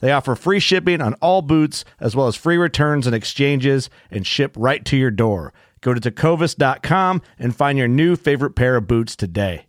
[0.00, 4.26] They offer free shipping on all boots, as well as free returns and exchanges, and
[4.26, 5.52] ship right to your door.
[5.80, 9.66] Go to tecovas.com and find your new favorite pair of boots today.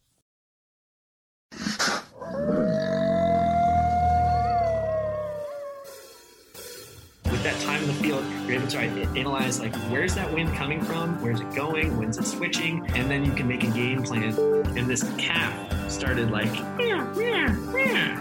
[7.31, 10.81] with that time in the field, you're able to analyze like where's that wind coming
[10.81, 14.33] from, where's it going, when's it switching, and then you can make a game plan.
[14.77, 16.53] And this calf started like,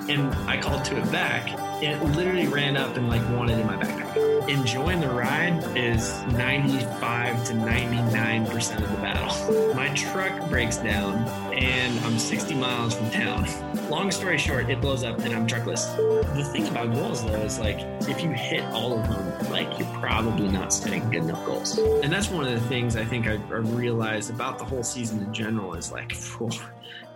[0.09, 1.53] and I called to it back.
[1.83, 4.49] It literally ran up and like wanted in my backpack.
[4.49, 9.75] Enjoying the ride is 95 to 99% of the battle.
[9.75, 13.47] My truck breaks down and I'm 60 miles from town.
[13.91, 15.97] Long story short, it blows up and I'm truckless.
[16.35, 19.93] The thing about goals though is like if you hit all of them, like you're
[19.99, 21.77] probably not setting good enough goals.
[21.77, 25.23] And that's one of the things I think I, I realized about the whole season
[25.23, 26.51] in general is like, whew,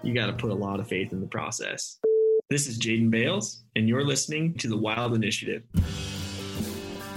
[0.02, 1.98] you got to put a lot of faith in the process.
[2.48, 5.62] This is Jaden Bales, and you're listening to the Wild Initiative.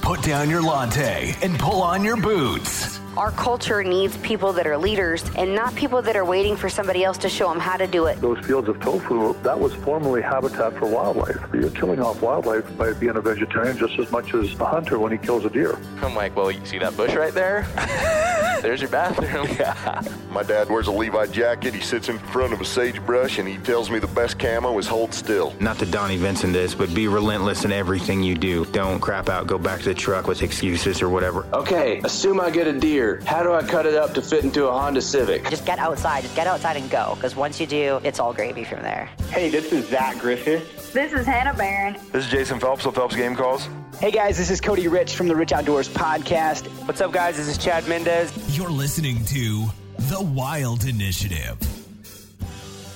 [0.01, 2.99] Put down your latte and pull on your boots.
[3.15, 7.03] Our culture needs people that are leaders and not people that are waiting for somebody
[7.03, 8.19] else to show them how to do it.
[8.19, 11.37] Those fields of tofu, that was formerly habitat for wildlife.
[11.53, 15.11] You're killing off wildlife by being a vegetarian just as much as a hunter when
[15.11, 15.79] he kills a deer.
[16.01, 17.65] I'm like, well, you see that bush right there?
[18.63, 19.47] There's your bathroom.
[19.59, 20.01] Yeah.
[20.31, 21.75] My dad wears a Levi jacket.
[21.75, 24.87] He sits in front of a sagebrush and he tells me the best camo is
[24.87, 25.53] hold still.
[25.59, 28.65] Not that Donnie Vincent this, but be relentless in everything you do.
[28.67, 31.45] Don't crap out, go back to the truck with excuses or whatever.
[31.53, 33.21] Okay, assume I get a deer.
[33.25, 35.47] How do I cut it up to fit into a Honda Civic?
[35.49, 36.21] Just get outside.
[36.23, 37.13] Just get outside and go.
[37.15, 39.09] Because once you do, it's all gravy from there.
[39.29, 40.93] Hey, this is Zach Griffith.
[40.93, 41.97] This is Hannah Barron.
[42.11, 43.67] This is Jason Phelps of Phelps Game Calls.
[43.99, 46.65] Hey guys, this is Cody Rich from the Rich Outdoors Podcast.
[46.87, 47.37] What's up, guys?
[47.37, 48.52] This is Chad Mendez.
[48.53, 49.65] You're listening to
[49.97, 51.57] The Wild Initiative.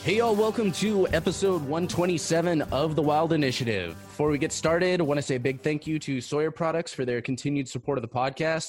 [0.04, 3.96] Hey, y'all, welcome to episode 127 of The Wild Initiative.
[4.04, 6.94] Before we get started, I want to say a big thank you to Sawyer Products
[6.94, 8.68] for their continued support of the podcast.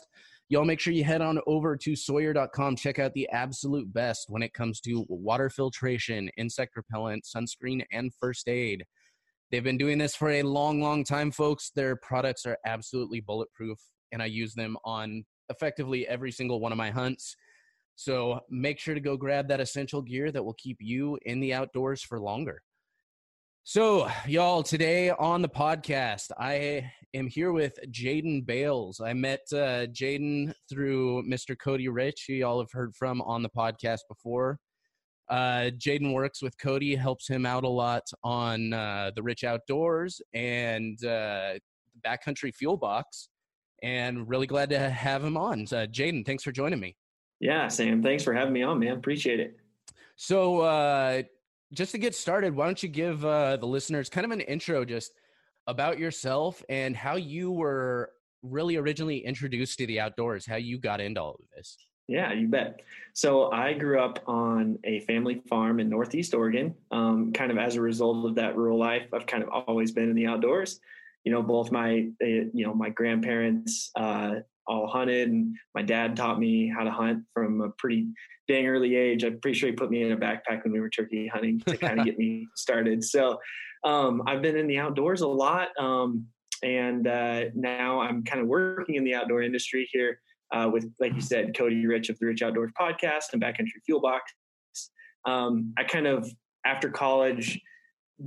[0.48, 2.76] Y'all make sure you head on over to Sawyer.com.
[2.76, 8.14] Check out the absolute best when it comes to water filtration, insect repellent, sunscreen, and
[8.18, 8.82] first aid.
[9.50, 11.70] They've been doing this for a long, long time, folks.
[11.76, 13.78] Their products are absolutely bulletproof,
[14.10, 17.36] and I use them on effectively every single one of my hunts.
[17.96, 21.52] So make sure to go grab that essential gear that will keep you in the
[21.52, 22.62] outdoors for longer.
[23.64, 28.98] So, y'all, today on the podcast, I am here with Jaden Bales.
[28.98, 31.54] I met uh, Jaden through Mr.
[31.58, 34.58] Cody Rich, who y'all have heard from on the podcast before.
[35.28, 40.22] Uh, Jaden works with Cody, helps him out a lot on uh, the Rich Outdoors
[40.32, 41.54] and uh,
[42.06, 43.28] Backcountry Fuel Box,
[43.82, 45.62] and really glad to have him on.
[45.62, 46.96] Uh, Jaden, thanks for joining me.
[47.40, 48.96] Yeah, Sam, thanks for having me on, man.
[48.96, 49.56] Appreciate it.
[50.16, 51.22] So, uh,
[51.72, 54.84] just to get started, why don't you give uh, the listeners kind of an intro
[54.84, 55.12] just
[55.66, 58.10] about yourself and how you were
[58.42, 61.76] really originally introduced to the outdoors, how you got into all of this?
[62.08, 62.80] Yeah, you bet.
[63.12, 66.74] So I grew up on a family farm in Northeast Oregon.
[66.90, 70.08] Um, kind of as a result of that rural life, I've kind of always been
[70.08, 70.80] in the outdoors.
[71.28, 74.36] You know, both my, uh, you know, my grandparents uh,
[74.66, 78.08] all hunted, and my dad taught me how to hunt from a pretty
[78.48, 79.24] dang early age.
[79.24, 81.76] I'm pretty sure he put me in a backpack when we were turkey hunting to
[81.86, 83.04] kind of get me started.
[83.04, 83.38] So
[83.84, 85.68] um, I've been in the outdoors a lot.
[85.78, 86.28] Um,
[86.62, 90.20] and uh, now I'm kind of working in the outdoor industry here
[90.50, 94.00] uh, with, like you said, Cody Rich of the Rich Outdoors podcast and Backcountry Fuel
[94.00, 94.32] Box.
[95.26, 96.26] Um, I kind of
[96.64, 97.60] after college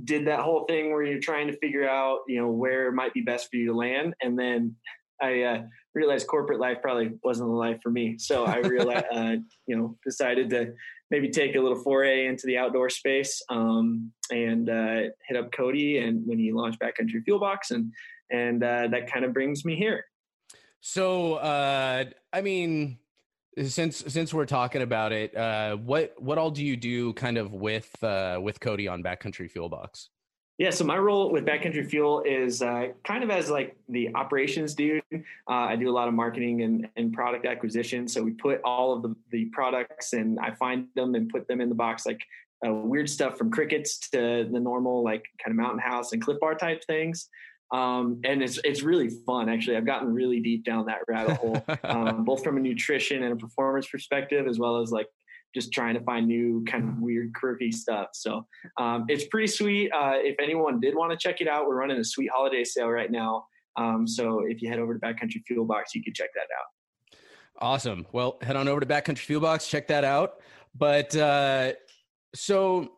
[0.04, 3.20] did that whole thing where you're trying to figure out, you know, where might be
[3.20, 4.76] best for you to land, and then
[5.22, 5.62] I uh,
[5.94, 8.16] realized corporate life probably wasn't the life for me.
[8.18, 9.36] So I realized, uh,
[9.66, 10.72] you know, decided to
[11.10, 15.98] maybe take a little foray into the outdoor space um, and uh, hit up Cody
[15.98, 17.92] and when he launched Backcountry Fuel Box, and
[18.30, 20.04] and uh, that kind of brings me here.
[20.80, 22.98] So, uh, I mean,
[23.64, 27.52] since since we're talking about it, uh, what what all do you do kind of
[27.52, 30.10] with uh, with Cody on Backcountry Fuel Box?
[30.58, 34.74] Yeah, so my role with Backcountry Fuel is uh, kind of as like the operations
[34.74, 35.02] dude.
[35.12, 38.06] Uh, I do a lot of marketing and, and product acquisition.
[38.06, 41.60] So we put all of the, the products and I find them and put them
[41.60, 42.20] in the box, like
[42.64, 46.38] uh, weird stuff from crickets to the normal like kind of mountain house and Clif
[46.38, 47.28] Bar type things.
[47.72, 49.76] Um, and it's it's really fun actually.
[49.76, 53.36] I've gotten really deep down that rabbit hole, um, both from a nutrition and a
[53.36, 55.06] performance perspective, as well as like
[55.54, 58.08] just trying to find new kind of weird quirky stuff.
[58.12, 58.46] So
[58.78, 59.90] um, it's pretty sweet.
[59.90, 62.88] Uh, if anyone did want to check it out, we're running a sweet holiday sale
[62.88, 63.46] right now.
[63.76, 67.18] Um, so if you head over to Backcountry Fuel Box, you can check that out.
[67.58, 68.06] Awesome.
[68.12, 70.40] Well, head on over to Backcountry Fuel Box, check that out.
[70.74, 71.72] But uh,
[72.34, 72.92] so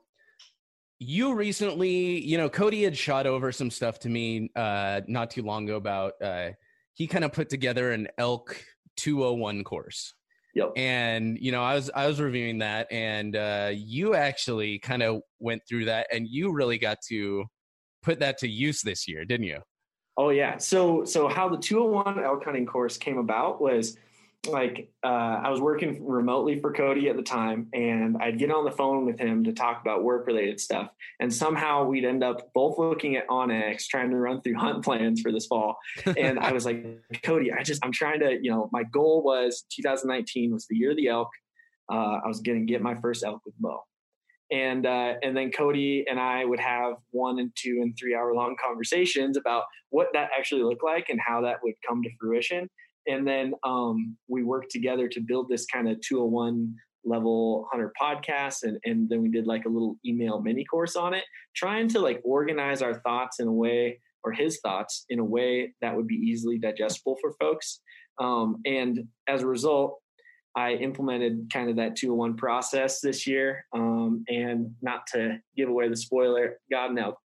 [1.05, 5.43] you recently, you know, Cody had shot over some stuff to me uh, not too
[5.43, 6.51] long ago about uh,
[6.95, 8.56] he kind of put together an elk
[8.97, 10.15] 201 course.
[10.55, 10.73] Yep.
[10.77, 15.23] And you know, I was I was reviewing that, and uh, you actually kind of
[15.41, 17.45] went through that, and you really got to
[18.03, 19.59] put that to use this year, didn't you?
[20.17, 20.59] Oh yeah.
[20.59, 23.97] So so how the 201 elk hunting course came about was
[24.46, 25.06] like uh,
[25.44, 29.06] I was working remotely for Cody at the time, and I'd get on the phone
[29.06, 30.91] with him to talk about work related stuff.
[31.20, 35.20] And somehow we'd end up both looking at onX, trying to run through hunt plans
[35.20, 35.76] for this fall.
[36.17, 36.85] And I was like,
[37.23, 40.93] Cody, I just I'm trying to, you know, my goal was 2019 was the year
[40.93, 41.29] of the elk.
[41.93, 43.81] Uh, I was going to get my first elk with bow.
[44.50, 48.35] And uh, and then Cody and I would have one and two and three hour
[48.35, 52.69] long conversations about what that actually looked like and how that would come to fruition
[53.06, 56.75] and then um, we worked together to build this kind of 201
[57.05, 61.12] level hunter podcast and, and then we did like a little email mini course on
[61.12, 61.25] it
[61.55, 65.75] trying to like organize our thoughts in a way or his thoughts in a way
[65.83, 67.81] that would be easily digestible for folks.
[68.19, 70.01] Um, and as a result
[70.56, 75.89] i implemented kind of that 201 process this year um, and not to give away
[75.89, 77.19] the spoiler god elk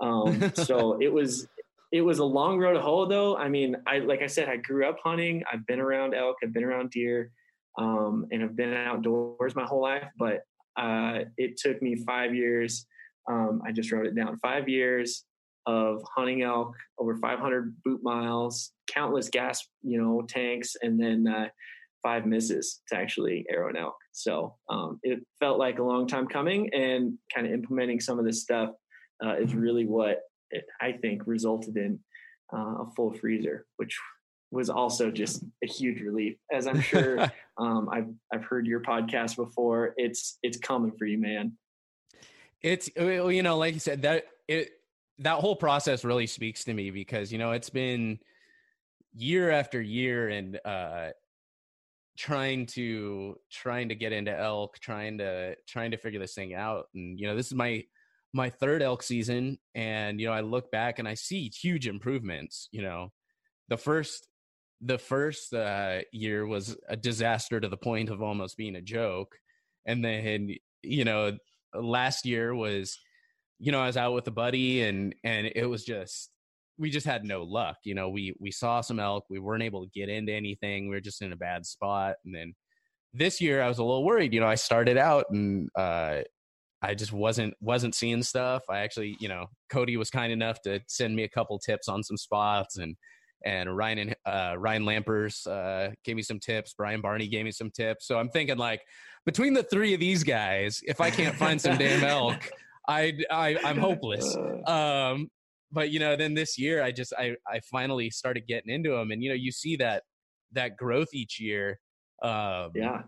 [0.00, 1.46] um, so it was
[1.92, 3.36] it was a long road to hoe though.
[3.36, 5.42] I mean, I like I said, I grew up hunting.
[5.52, 7.30] I've been around elk, I've been around deer,
[7.78, 10.08] um, and I've been outdoors my whole life.
[10.18, 10.40] But
[10.76, 12.86] uh, it took me five years.
[13.30, 14.38] Um, I just wrote it down.
[14.38, 15.24] Five years
[15.66, 21.48] of hunting elk, over 500 boot miles, countless gas, you know, tanks, and then uh,
[22.02, 23.96] five misses to actually arrow an elk.
[24.12, 28.24] So um, it felt like a long time coming, and kind of implementing some of
[28.24, 28.70] this stuff
[29.24, 30.20] uh, is really what
[30.52, 31.98] it, I think resulted in
[32.52, 33.98] uh, a full freezer, which
[34.50, 36.36] was also just a huge relief.
[36.52, 37.20] As I'm sure
[37.58, 39.94] um, I've I've heard your podcast before.
[39.96, 41.52] It's it's coming for you, man.
[42.60, 44.70] It's you know, like you said, that it
[45.18, 48.18] that whole process really speaks to me because you know it's been
[49.14, 51.10] year after year and uh
[52.16, 56.86] trying to trying to get into elk trying to trying to figure this thing out
[56.94, 57.82] and you know this is my
[58.32, 62.68] my third elk season and you know i look back and i see huge improvements
[62.72, 63.12] you know.
[63.68, 64.28] The first
[64.82, 69.36] the first uh, year was a disaster to the point of almost being a joke
[69.86, 70.50] and then
[70.82, 71.32] you know
[71.74, 72.98] last year was
[73.58, 76.30] you know i was out with a buddy and and it was just
[76.78, 78.08] we just had no luck you know.
[78.08, 81.22] We we saw some elk we weren't able to get into anything we were just
[81.22, 82.54] in a bad spot and then
[83.14, 86.22] this year i was a little worried you know i started out and uh
[86.82, 88.62] I just wasn't wasn't seeing stuff.
[88.68, 92.02] I actually, you know, Cody was kind enough to send me a couple tips on
[92.02, 92.96] some spots, and
[93.44, 96.74] and Ryan and uh, Ryan Lampers uh, gave me some tips.
[96.76, 98.06] Brian Barney gave me some tips.
[98.06, 98.80] So I'm thinking like
[99.24, 102.50] between the three of these guys, if I can't find some damn elk,
[102.88, 104.36] I, I I'm hopeless.
[104.66, 105.28] Um,
[105.70, 109.12] but you know, then this year I just I I finally started getting into them,
[109.12, 110.02] and you know, you see that
[110.52, 111.78] that growth each year.
[112.22, 113.02] Um, yeah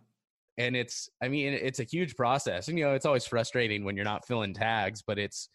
[0.58, 3.96] and it's i mean it's a huge process and you know it's always frustrating when
[3.96, 5.48] you're not filling tags but it's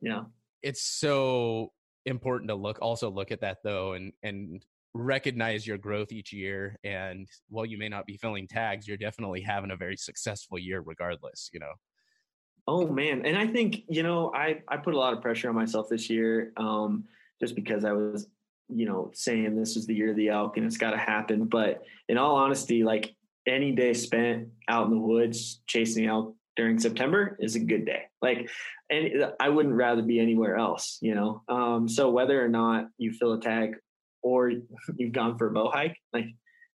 [0.00, 0.22] yeah
[0.62, 1.72] it's so
[2.06, 4.64] important to look also look at that though and and
[4.96, 9.40] recognize your growth each year and while you may not be filling tags you're definitely
[9.40, 11.72] having a very successful year regardless you know
[12.68, 15.54] oh man and i think you know i i put a lot of pressure on
[15.54, 17.04] myself this year um
[17.40, 18.28] just because I was,
[18.68, 21.44] you know, saying this is the year of the elk and it's got to happen.
[21.44, 23.14] But in all honesty, like
[23.46, 28.02] any day spent out in the woods chasing elk during September is a good day.
[28.22, 28.48] Like,
[28.90, 31.42] and I wouldn't rather be anywhere else, you know?
[31.48, 33.76] Um, so whether or not you fill a tag
[34.22, 34.52] or
[34.96, 36.26] you've gone for a bow hike, like,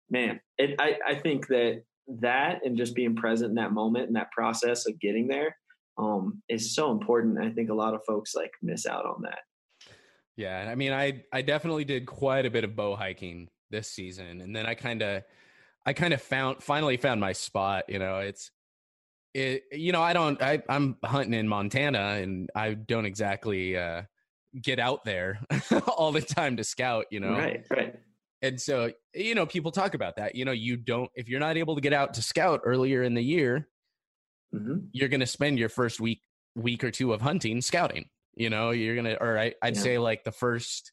[0.09, 4.15] man, it, I, I think that that and just being present in that moment and
[4.15, 5.55] that process of getting there
[5.97, 7.39] um, is so important.
[7.39, 9.39] I think a lot of folks like miss out on that.
[10.36, 14.41] Yeah, I mean, I I definitely did quite a bit of bow hiking this season,
[14.41, 15.24] and then I kind of
[15.88, 17.86] I kind of found finally found my spot.
[17.88, 18.51] You know, it's
[19.34, 19.63] it.
[19.72, 20.41] You know, I don't.
[20.41, 24.03] I I'm hunting in Montana, and I don't exactly uh,
[24.62, 25.39] get out there
[25.98, 27.06] all the time to scout.
[27.10, 27.96] You know, right, right.
[28.41, 30.36] And so, you know, people talk about that.
[30.36, 33.13] You know, you don't if you're not able to get out to scout earlier in
[33.13, 33.67] the year,
[34.53, 34.79] mm-hmm.
[34.91, 36.22] you're going to spend your first week
[36.56, 38.10] week or two of hunting scouting.
[38.36, 39.82] You know, you're gonna, or I, I'd yeah.
[39.82, 40.91] say like the first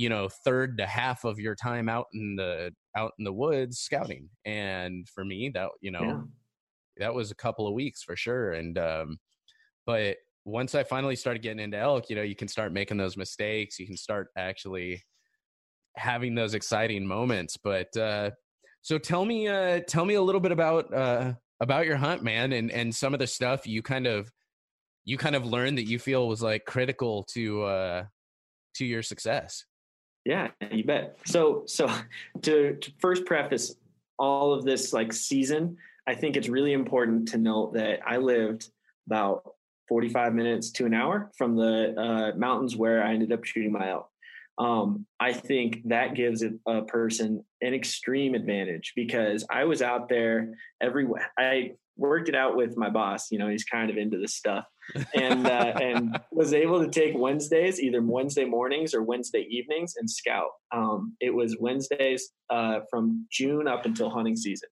[0.00, 3.80] you know third to half of your time out in the out in the woods
[3.80, 4.30] scouting.
[4.46, 6.20] And for me that you know yeah.
[6.96, 8.52] that was a couple of weeks for sure.
[8.52, 9.18] And um
[9.86, 10.16] but
[10.46, 13.78] once i finally started getting into elk you know you can start making those mistakes.
[13.78, 15.02] You can start actually
[15.96, 17.58] having those exciting moments.
[17.62, 18.30] But uh
[18.80, 22.54] so tell me uh tell me a little bit about uh about your hunt man
[22.54, 24.32] and and some of the stuff you kind of
[25.04, 28.04] you kind of learned that you feel was like critical to uh
[28.76, 29.66] to your success
[30.30, 31.18] yeah, you bet.
[31.26, 31.92] So, so
[32.42, 33.74] to, to first preface
[34.16, 38.70] all of this like season, I think it's really important to note that I lived
[39.08, 39.42] about
[39.88, 43.90] 45 minutes to an hour from the uh, mountains where I ended up shooting my
[43.90, 44.08] elk.
[44.56, 50.54] Um, I think that gives a person an extreme advantage because I was out there
[50.80, 51.08] every.
[51.38, 53.32] I worked it out with my boss.
[53.32, 54.64] You know, he's kind of into this stuff,
[55.14, 60.08] and uh, and was able to take Wednesdays, either Wednesday mornings or Wednesday evenings, and
[60.08, 60.50] scout.
[60.72, 64.68] Um, it was Wednesdays uh, from June up until hunting season.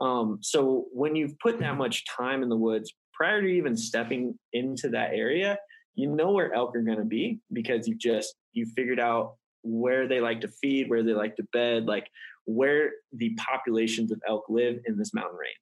[0.00, 4.38] Um, so when you've put that much time in the woods prior to even stepping
[4.52, 5.58] into that area,
[5.94, 10.06] you know where elk are going to be because you just you figured out where
[10.06, 12.06] they like to feed, where they like to bed, like
[12.44, 15.56] where the populations of elk live in this mountain range.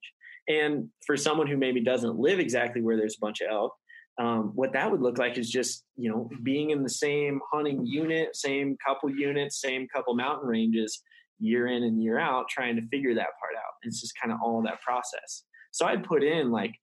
[0.47, 3.73] And for someone who maybe doesn't live exactly where there's a bunch of elk,
[4.19, 7.85] um, what that would look like is just you know being in the same hunting
[7.85, 11.01] unit, same couple units, same couple mountain ranges
[11.39, 13.73] year in and year out, trying to figure that part out.
[13.83, 15.43] It's just kind of all that process.
[15.71, 16.73] So I'd put in like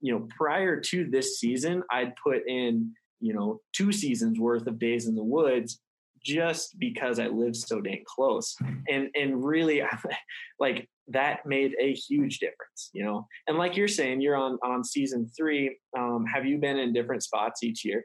[0.00, 4.78] you know prior to this season, I'd put in you know two seasons worth of
[4.78, 5.80] days in the woods
[6.24, 8.56] just because I live so dang close.
[8.88, 9.82] And and really
[10.60, 13.26] like that made a huge difference, you know.
[13.46, 15.76] And like you're saying, you're on on season 3.
[15.98, 18.04] Um have you been in different spots each year?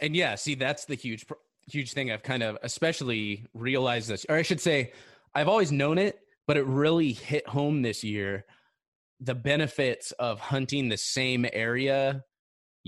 [0.00, 1.26] And yeah, see that's the huge
[1.70, 4.92] huge thing I've kind of especially realized this or I should say
[5.34, 8.44] I've always known it, but it really hit home this year
[9.20, 12.22] the benefits of hunting the same area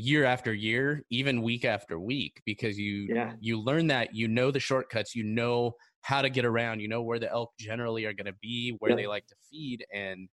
[0.00, 3.33] year after year, even week after week, because you yeah.
[3.40, 7.02] you learn that you know the shortcuts, you know how to get around, you know
[7.02, 8.97] where the elk generally are going to be, where yeah.
[8.97, 10.28] they like to feed, and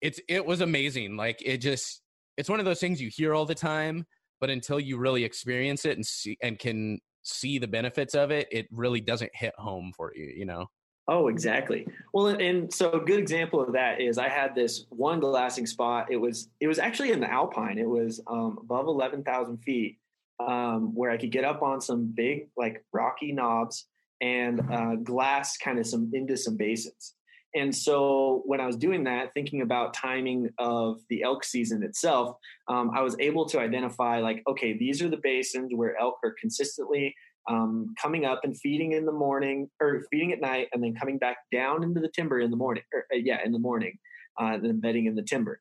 [0.00, 1.16] it's it was amazing.
[1.16, 2.02] Like it just
[2.36, 4.04] it's one of those things you hear all the time,
[4.40, 8.48] but until you really experience it and see and can see the benefits of it,
[8.50, 10.32] it really doesn't hit home for you.
[10.36, 10.66] You know.
[11.10, 11.86] Oh, exactly.
[12.12, 16.08] Well, and so a good example of that is I had this one glassing spot.
[16.10, 17.78] It was it was actually in the Alpine.
[17.78, 19.98] It was um, above eleven thousand feet,
[20.38, 23.86] um, where I could get up on some big like rocky knobs
[24.20, 27.14] and uh, glass kind of some into some basins.
[27.54, 32.36] And so when I was doing that, thinking about timing of the elk season itself,
[32.68, 36.34] um, I was able to identify like, okay, these are the basins where elk are
[36.38, 37.14] consistently
[37.48, 41.18] um, coming up and feeding in the morning or feeding at night and then coming
[41.18, 43.98] back down into the timber in the morning or, uh, yeah in the morning
[44.38, 45.60] uh, then bedding in the timber.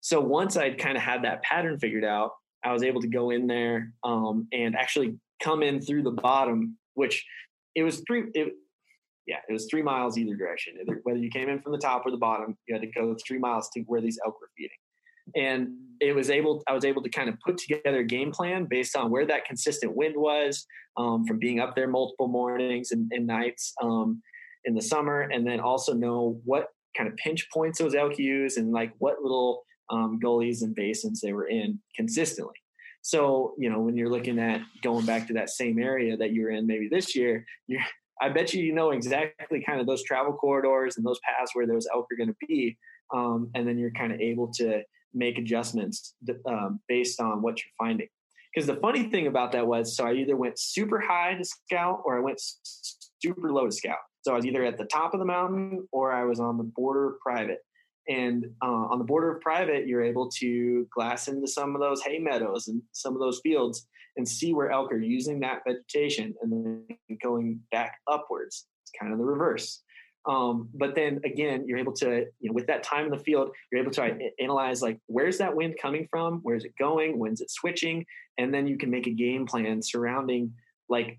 [0.00, 2.32] So once i'd kind of had that pattern figured out
[2.64, 6.76] i was able to go in there um, and actually come in through the bottom
[6.94, 7.24] which
[7.74, 8.54] it was three it,
[9.26, 10.74] yeah it was three miles either direction.
[10.80, 13.16] Either whether you came in from the top or the bottom you had to go
[13.26, 14.78] three miles to where these elk were feeding
[15.34, 15.68] and
[16.00, 18.96] it was able i was able to kind of put together a game plan based
[18.96, 20.66] on where that consistent wind was
[20.98, 24.22] um, from being up there multiple mornings and, and nights um,
[24.64, 28.56] in the summer and then also know what kind of pinch points those elk use
[28.56, 32.54] and like what little um, gullies and basins they were in consistently.
[33.02, 36.50] So you know when you're looking at going back to that same area that you're
[36.50, 37.82] in maybe this year you're
[38.20, 41.66] I bet you you know exactly kind of those travel corridors and those paths where
[41.66, 42.76] those elk are going to be,
[43.14, 44.82] um, and then you're kind of able to
[45.16, 46.14] make adjustments
[46.46, 48.08] um, based on what you're finding.
[48.54, 52.02] because the funny thing about that was, so I either went super high to scout
[52.04, 52.40] or I went
[53.20, 53.98] super low to scout.
[54.22, 56.64] So I was either at the top of the mountain or I was on the
[56.64, 57.58] border of private.
[58.08, 62.02] And uh, on the border of private, you're able to glass into some of those
[62.02, 66.34] hay meadows and some of those fields and see where elk are using that vegetation
[66.40, 66.86] and then
[67.22, 68.66] going back upwards.
[68.82, 69.82] It's kind of the reverse.
[70.28, 73.50] Um, but then again, you're able to, you know, with that time in the field,
[73.70, 77.50] you're able to analyze like where's that wind coming from, where's it going, when's it
[77.50, 78.04] switching,
[78.38, 80.52] and then you can make a game plan surrounding
[80.88, 81.18] like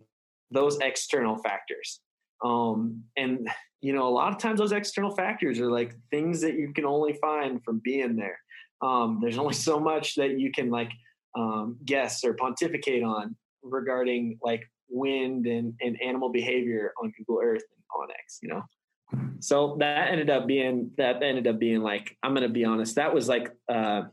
[0.52, 2.02] those external factors.
[2.44, 3.50] Um, and
[3.82, 6.86] you know, a lot of times those external factors are like things that you can
[6.86, 8.40] only find from being there.
[8.82, 10.92] Um, there's only so much that you can like
[11.38, 17.64] um, guess or pontificate on regarding like wind and, and animal behavior on Google Earth
[17.76, 18.64] and onX, you know?
[19.40, 22.96] So that ended up being, that ended up being like, I'm going to be honest,
[22.96, 24.04] that was like, uh,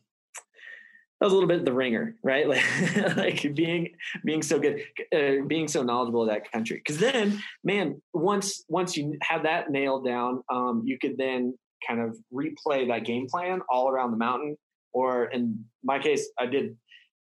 [1.20, 2.46] that was a little bit the ringer, right?
[3.16, 4.82] Like, like being being so good,
[5.14, 6.76] uh, being so knowledgeable of that country.
[6.76, 12.00] Because then, man, once once you have that nailed down, um, you could then kind
[12.00, 14.56] of replay that game plan all around the mountain.
[14.92, 16.76] Or in my case, I did.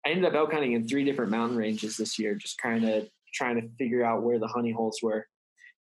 [0.05, 3.07] I ended up elk hunting in three different mountain ranges this year, just kind of
[3.33, 5.27] trying to figure out where the honey holes were.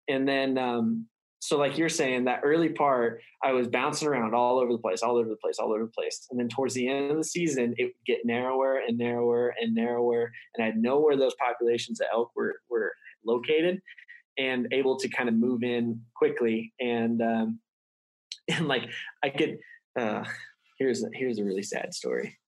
[0.08, 1.06] And then um,
[1.40, 5.02] so like you're saying that early part i was bouncing around all over the place
[5.02, 6.26] all over the place all over the place.
[6.30, 9.74] And then towards the end of the season it would get narrower and narrower and
[9.74, 12.92] narrower and i'd know where those populations of elk were were
[13.24, 13.80] located
[14.40, 16.72] and able to kind of move in quickly.
[16.80, 17.60] And um
[18.48, 18.88] and like
[19.22, 19.58] i could
[19.98, 20.24] uh
[20.78, 22.38] here's a, here's a really sad story.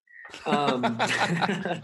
[0.47, 0.99] Um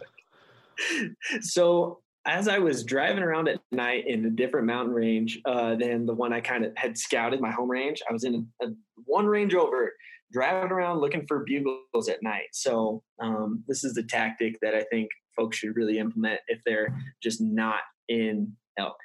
[1.41, 6.05] so as I was driving around at night in a different mountain range uh, than
[6.05, 8.69] the one I kind of had scouted my home range, I was in a, a,
[9.07, 9.91] one range over
[10.31, 12.49] driving around looking for bugles at night.
[12.53, 16.95] So um, this is the tactic that I think folks should really implement if they're
[17.23, 17.81] just not
[18.11, 18.97] in elk.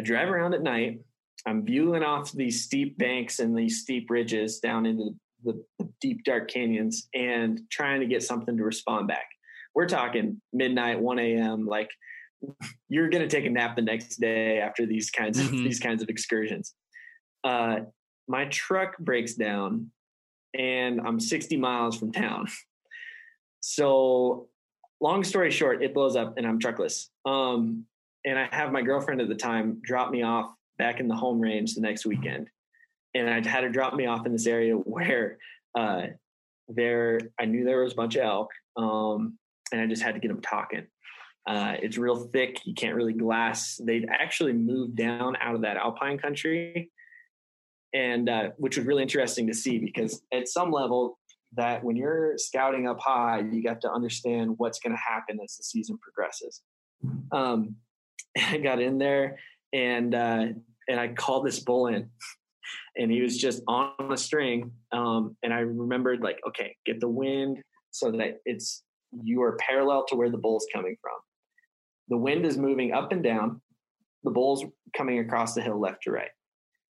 [0.00, 0.98] I drive around at night.
[1.46, 5.10] I'm viewing off these steep banks and these steep ridges down into
[5.44, 9.26] the, the deep dark canyons and trying to get something to respond back.
[9.76, 11.66] We're talking midnight, 1 a.m.
[11.66, 11.90] Like
[12.88, 15.64] you're going to take a nap the next day after these kinds of mm-hmm.
[15.64, 16.74] these kinds of excursions.
[17.44, 17.80] Uh,
[18.28, 19.90] my truck breaks down,
[20.54, 22.46] and I'm 60 miles from town.
[23.60, 24.48] So,
[25.00, 27.08] long story short, it blows up, and I'm truckless.
[27.24, 27.86] Um,
[28.24, 31.40] and I have my girlfriend at the time drop me off back in the home
[31.40, 32.48] range the next weekend,
[33.14, 35.38] and I had her drop me off in this area where
[35.76, 36.02] uh,
[36.68, 39.38] there I knew there was a bunch of elk, um,
[39.72, 40.86] and I just had to get them talking.
[41.46, 42.64] Uh, it's real thick.
[42.64, 43.80] You can't really glass.
[43.82, 46.90] They'd actually moved down out of that alpine country,
[47.92, 51.18] and uh, which was really interesting to see because at some level,
[51.54, 55.56] that when you're scouting up high, you got to understand what's going to happen as
[55.56, 56.62] the season progresses.
[57.30, 57.76] Um,
[58.36, 59.38] I got in there
[59.72, 60.46] and uh,
[60.88, 62.08] and I called this bull in,
[62.96, 64.72] and he was just on a string.
[64.92, 67.58] Um, and I remembered like, okay, get the wind
[67.90, 68.82] so that it's
[69.22, 71.12] you are parallel to where the bull's coming from.
[72.12, 73.62] The wind is moving up and down.
[74.22, 76.28] The bull's coming across the hill left to right.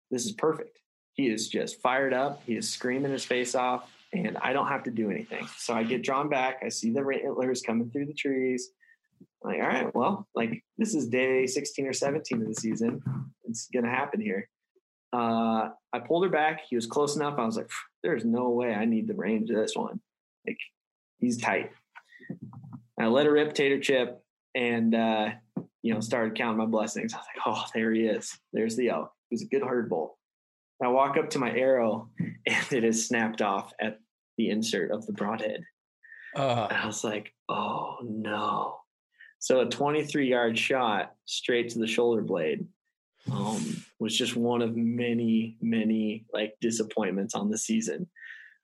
[0.10, 0.80] This is perfect.
[1.14, 2.42] He is just fired up.
[2.48, 5.48] He is screaming his face off, and I don't have to do anything.
[5.58, 6.64] So I get drawn back.
[6.66, 8.72] I see the antlers coming through the trees.
[9.46, 13.04] I'm like, all right, well, like this is day 16 or 17 of the season.
[13.44, 14.50] It's going to happen here.
[15.14, 16.62] Uh, I pulled her back.
[16.68, 17.38] He was close enough.
[17.38, 17.70] I was like,
[18.02, 20.00] there's no way I need the range of this one.
[20.48, 20.58] Like,
[21.20, 21.74] he's tight.
[23.00, 24.18] I let her rip tater chip
[24.56, 25.30] and uh,
[25.82, 27.14] you know started counting my blessings.
[27.14, 28.38] I was like, oh, there he is.
[28.54, 29.12] There's the elk.
[29.30, 30.18] He's a good herd bull.
[30.84, 34.00] I walk up to my arrow, and it is snapped off at
[34.38, 35.64] the insert of the broadhead.
[36.36, 38.78] Uh, I was like, oh no.
[39.40, 42.68] So a 23 yard shot straight to the shoulder blade
[43.32, 48.08] um, was just one of many, many like disappointments on the season.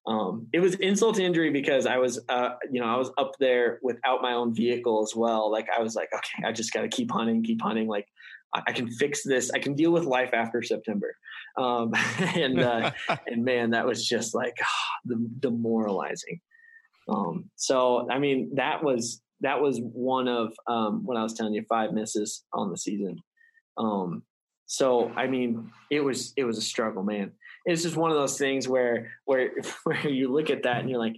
[0.08, 3.34] Um, it was insult to injury because I was, uh, you know, I was up
[3.42, 5.52] there without my own vehicle as well.
[5.52, 7.90] Like I was like, okay, I just got to keep hunting, keep hunting.
[7.90, 8.08] Like
[8.54, 9.52] I can fix this.
[9.52, 11.14] I can deal with life after September.
[11.58, 12.92] Um, and uh,
[13.28, 16.40] and man, that was just like oh, demoralizing.
[17.10, 21.54] Um, so I mean, that was that was one of um, when I was telling
[21.54, 23.18] you five misses on the season.
[23.78, 24.24] Um,
[24.68, 27.34] so I mean, it was it was a struggle, man
[27.68, 29.52] it's just one of those things where where
[29.84, 31.18] where you look at that and you're like,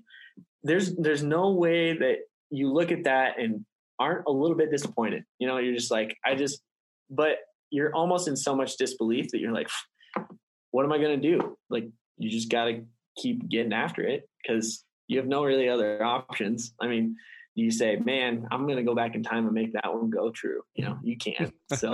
[0.64, 2.18] there's there's no way that
[2.50, 3.66] you look at that and
[4.00, 5.24] aren't a little bit disappointed.
[5.38, 6.62] You know, you're just like, I just,
[7.10, 7.38] but
[7.70, 9.70] you're almost in so much disbelief that you're like,
[10.72, 11.58] what am I going to do?
[11.70, 12.84] Like, you just got to
[13.18, 16.74] keep getting after it because you have no really other options.
[16.82, 17.16] I mean,
[17.60, 20.32] you say, man, I'm going to go back in time and make that one go
[20.32, 20.62] true?
[20.76, 21.54] You know, you can't.
[21.76, 21.94] So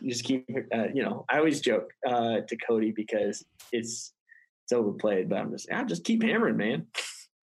[0.00, 4.12] you just keep, uh, you know, I always joke uh, to Cody because it's,
[4.64, 6.86] it's overplayed, but I'm just, I just keep hammering, man.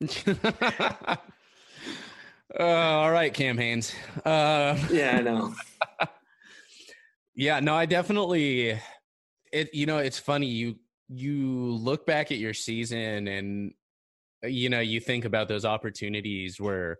[0.27, 1.15] uh,
[2.59, 3.93] all right, Cam Hanes.
[4.25, 5.53] Uh, yeah, I know.
[7.35, 8.77] yeah, no, I definitely,
[9.53, 10.47] it, you know, it's funny.
[10.47, 10.75] You,
[11.07, 13.73] you look back at your season and,
[14.43, 16.99] you know, you think about those opportunities where,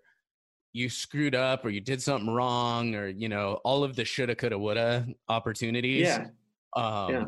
[0.73, 4.35] you screwed up or you did something wrong or you know all of the shoulda
[4.35, 6.27] coulda woulda opportunities yeah
[6.75, 7.25] um yeah.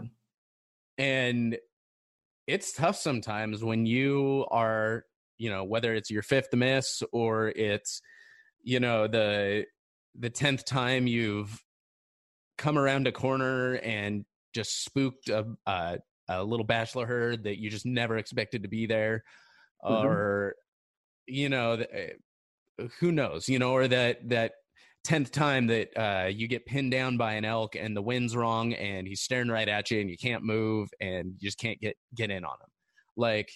[0.98, 1.58] and
[2.48, 5.06] it's tough sometimes when you are
[5.38, 8.02] you know whether it's your fifth miss or it's
[8.64, 9.66] you know the
[10.20, 11.64] the 10th time you've
[12.58, 15.98] come around a corner and just spooked a, a,
[16.30, 19.24] a little bachelor herd that you just never expected to be there
[19.84, 20.06] mm-hmm.
[20.06, 20.56] or
[21.26, 22.10] you know eh,
[23.00, 24.54] who knows, you know, or that that
[25.04, 28.74] tenth time that uh, you get pinned down by an elk and the wind's wrong
[28.74, 31.96] and he's staring right at you and you can't move and you just can't get
[32.16, 32.70] get in on him.
[33.18, 33.52] Like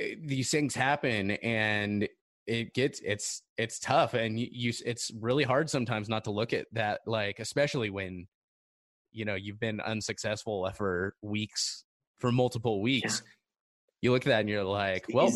[0.00, 2.08] eh, these things happen and
[2.46, 6.52] it gets it's it's tough and you, you it's really hard sometimes not to look
[6.52, 8.26] at that like especially when
[9.12, 11.84] you know you've been unsuccessful for weeks
[12.18, 13.30] for multiple weeks yeah.
[14.02, 15.30] you look at that and you're like well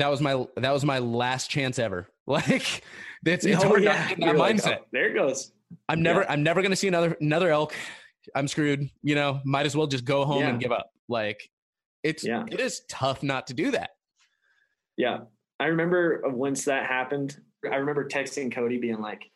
[0.00, 2.08] that was my that was my last chance ever.
[2.26, 2.84] Like
[3.26, 4.14] it's it's oh, hard yeah.
[4.16, 4.64] not that mindset.
[4.66, 5.50] Like, oh, there it goes.
[5.88, 6.26] I'm never yeah.
[6.28, 7.74] I'm never gonna see another another elk.
[8.36, 8.88] I'm screwed.
[9.02, 10.50] You know, might as well just go home yeah.
[10.50, 10.92] and give up.
[11.08, 11.50] Like
[12.04, 12.44] it's yeah.
[12.48, 13.90] it is tough not to do that.
[14.96, 15.22] Yeah,
[15.58, 17.36] I remember once that happened.
[17.64, 19.28] I remember texting Cody being like,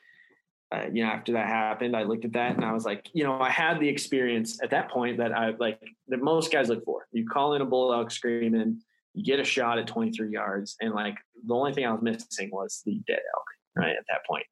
[0.71, 3.25] uh, you know, after that happened, I looked at that and I was like, you
[3.25, 6.85] know, I had the experience at that point that I like that most guys look
[6.85, 7.09] for.
[7.11, 8.83] You call in a bull elk screaming
[9.23, 12.83] get a shot at 23 yards, and like the only thing I was missing was
[12.85, 13.45] the dead elk,
[13.77, 14.47] right at that point.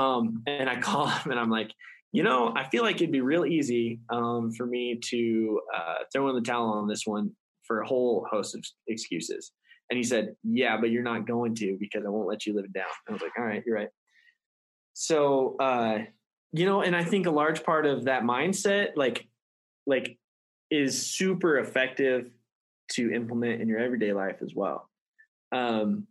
[0.00, 1.70] Um, and I call him, and I'm like,
[2.12, 6.28] you know, I feel like it'd be real easy um, for me to uh, throw
[6.30, 7.32] in the towel on this one
[7.64, 9.52] for a whole host of excuses.
[9.90, 12.64] And he said, "Yeah, but you're not going to because I won't let you live
[12.64, 13.88] it down." I was like, "All right, you're right."
[14.94, 15.98] So, uh,
[16.52, 19.26] you know, and I think a large part of that mindset, like,
[19.86, 20.18] like,
[20.70, 22.30] is super effective
[22.92, 24.88] to implement in your everyday life as well.
[25.52, 26.06] Um,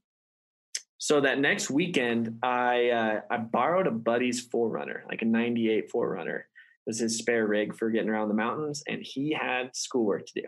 [0.99, 6.39] so that next weekend, I uh, I borrowed a buddy's 4Runner, like a '98 4Runner.
[6.39, 6.45] It
[6.87, 10.47] was his spare rig for getting around the mountains, and he had schoolwork to do.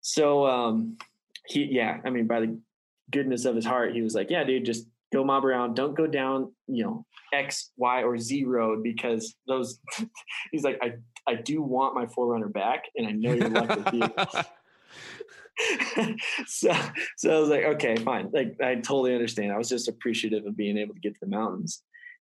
[0.00, 0.96] So um,
[1.46, 2.58] he, yeah, I mean, by the
[3.10, 5.74] goodness of his heart, he was like, "Yeah, dude, just go mob around.
[5.74, 9.80] Don't go down, you know, X, Y, or Z road because those."
[10.50, 10.94] he's like, "I
[11.28, 14.08] I do want my 4Runner back, and I know you're luck with you."
[16.46, 16.72] so
[17.16, 18.30] so I was like, okay, fine.
[18.32, 19.52] Like I totally understand.
[19.52, 21.82] I was just appreciative of being able to get to the mountains.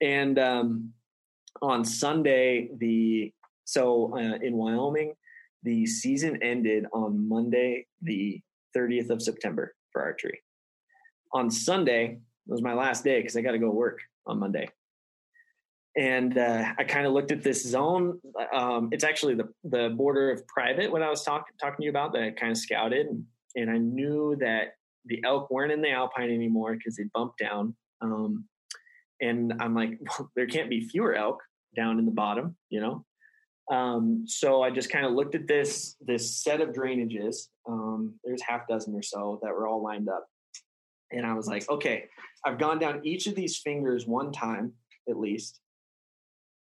[0.02, 0.94] And um,
[1.62, 3.32] on Sunday, the
[3.66, 5.14] so uh, in Wyoming,
[5.64, 8.42] the season ended on Monday, the
[8.76, 10.42] 30th of September for archery.
[11.34, 14.68] On Sunday was my last day because I got to go work on Monday
[15.96, 18.20] and uh, I kind of looked at this zone.
[18.54, 20.92] Um, it's actually the the border of private.
[20.92, 23.08] What I was talking talking to you about that I kind of scouted,
[23.56, 24.76] and I knew that
[25.06, 27.76] the elk weren't in the alpine anymore because they bumped down.
[28.02, 28.46] Um,
[29.22, 31.42] and I'm like, well, there can't be fewer elk
[31.76, 33.06] down in the bottom, you know.
[33.72, 37.50] Um, so I just kind of looked at this this set of drainages.
[37.70, 40.26] Um, there's half dozen or so that were all lined up,
[41.12, 42.06] and I was like, okay,
[42.44, 44.74] I've gone down each of these fingers one time
[45.10, 45.60] at least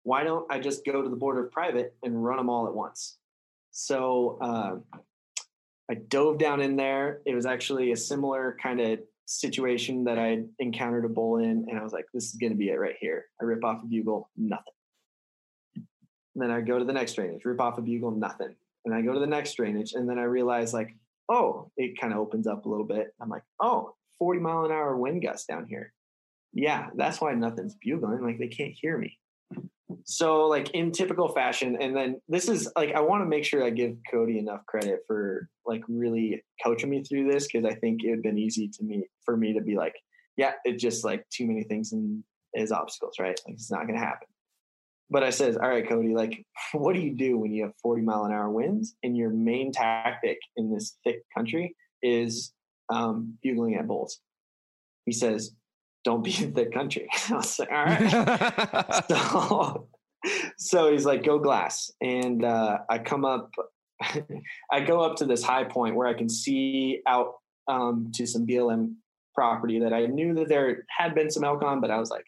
[0.04, 2.74] why don't I just go to the border of private and run them all at
[2.74, 3.18] once?
[3.70, 4.98] So uh,
[5.90, 7.20] I dove down in there.
[7.26, 11.78] It was actually a similar kind of situation that I encountered a bull in, and
[11.78, 13.26] I was like, this is going to be it right here.
[13.40, 14.72] I rip off a bugle, nothing.
[15.76, 15.84] And
[16.42, 18.54] then I go to the next drainage, rip off a bugle, nothing.
[18.84, 20.96] And I go to the next drainage, and then I realize, like,
[21.28, 23.14] oh, it kind of opens up a little bit.
[23.20, 25.92] I'm like, oh, 40 mile an hour wind gust down here.
[26.52, 28.22] Yeah, that's why nothing's bugling.
[28.22, 29.18] Like, they can't hear me.
[30.04, 33.64] So, like in typical fashion, and then this is like I want to make sure
[33.64, 38.02] I give Cody enough credit for like really coaching me through this because I think
[38.04, 39.94] it would been easy to me for me to be like,
[40.36, 42.22] yeah, it's just like too many things and
[42.54, 43.38] is obstacles, right?
[43.46, 44.28] Like it's not to happen.
[45.10, 48.02] But I says, all right, Cody, like, what do you do when you have 40
[48.02, 52.52] mile an hour winds and your main tactic in this thick country is
[52.88, 54.20] um, bugling at bulls?
[55.04, 55.52] He says,
[56.04, 57.08] don't be in the country.
[57.30, 59.04] I was like, all right.
[59.08, 59.88] so,
[60.56, 61.92] so he's like, go glass.
[62.00, 63.50] And uh, I come up,
[64.70, 67.34] I go up to this high point where I can see out
[67.68, 68.94] um, to some BLM
[69.34, 72.26] property that I knew that there had been some elk on, but I was like,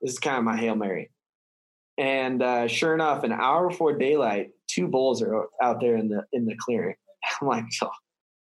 [0.00, 1.10] this is kind of my hail mary.
[1.98, 6.24] And uh, sure enough, an hour before daylight, two bulls are out there in the
[6.32, 6.94] in the clearing.
[7.40, 7.90] I'm like, oh,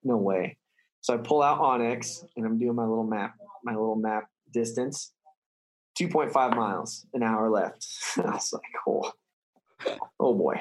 [0.04, 0.56] no way.
[1.00, 5.12] So I pull out onX and I'm doing my little map, my little map distance.
[6.00, 7.86] 2.5 miles, an hour left.
[8.18, 9.12] I was like, oh,
[10.20, 10.60] oh boy.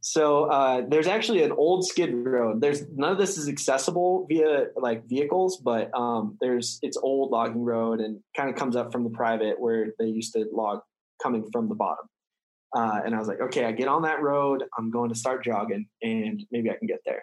[0.00, 2.60] So uh, there's actually an old skid road.
[2.60, 7.64] There's none of this is accessible via like vehicles, but um, there's it's old logging
[7.64, 10.80] road and kind of comes up from the private where they used to log
[11.22, 12.06] coming from the bottom.
[12.74, 14.64] Uh, and I was like, okay, I get on that road.
[14.76, 17.22] I'm going to start jogging, and maybe I can get there.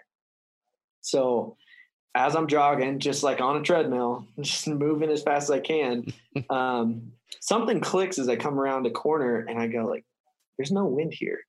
[1.02, 1.58] So
[2.13, 6.06] as I'm jogging, just like on a treadmill, just moving as fast as I can,
[6.50, 10.06] um, something clicks as I come around a corner, and I go like,
[10.58, 11.39] "There's no wind here.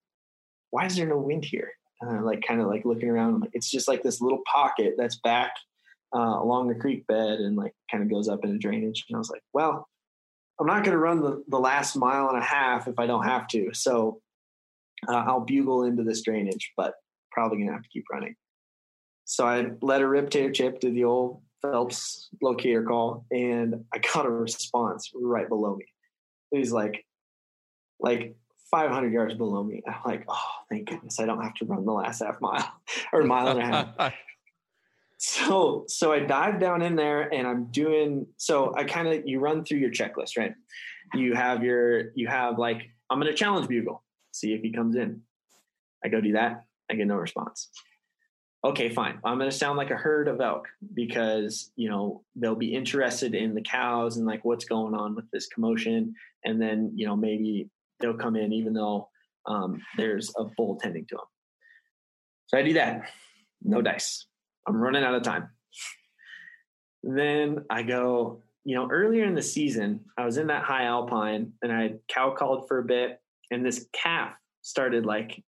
[0.70, 3.40] Why is there no wind here?" And I'm like, kind of like looking around.
[3.40, 5.52] Like, it's just like this little pocket that's back
[6.14, 9.04] uh, along the creek bed, and like kind of goes up into drainage.
[9.08, 9.88] And I was like, "Well,
[10.60, 13.24] I'm not going to run the, the last mile and a half if I don't
[13.24, 13.70] have to.
[13.74, 14.20] So
[15.08, 16.94] uh, I'll bugle into this drainage, but
[17.32, 18.36] probably going to have to keep running.
[19.32, 23.96] So I let a rip tater chip to the old Phelps locator call, and I
[23.96, 25.86] got a response right below me.
[26.50, 27.06] He's like,
[27.98, 28.36] like
[28.70, 29.82] 500 yards below me.
[29.88, 32.74] I'm like, oh, thank goodness I don't have to run the last half mile
[33.14, 34.12] or mile and a half.
[35.16, 39.40] so so I dive down in there and I'm doing so I kind of you
[39.40, 40.52] run through your checklist, right?
[41.14, 45.22] You have your you have like I'm gonna challenge bugle, see if he comes in.
[46.04, 47.70] I go do that, I get no response.
[48.64, 49.18] Okay, fine.
[49.24, 53.54] I'm gonna sound like a herd of elk because you know they'll be interested in
[53.54, 57.68] the cows and like what's going on with this commotion, and then you know maybe
[57.98, 59.08] they'll come in even though
[59.46, 61.24] um, there's a bull tending to them.
[62.46, 63.10] So I do that.
[63.62, 64.26] No dice.
[64.68, 65.48] I'm running out of time.
[67.02, 71.52] Then I go, you know, earlier in the season, I was in that high alpine
[71.62, 73.20] and I cow called for a bit,
[73.50, 75.42] and this calf started like,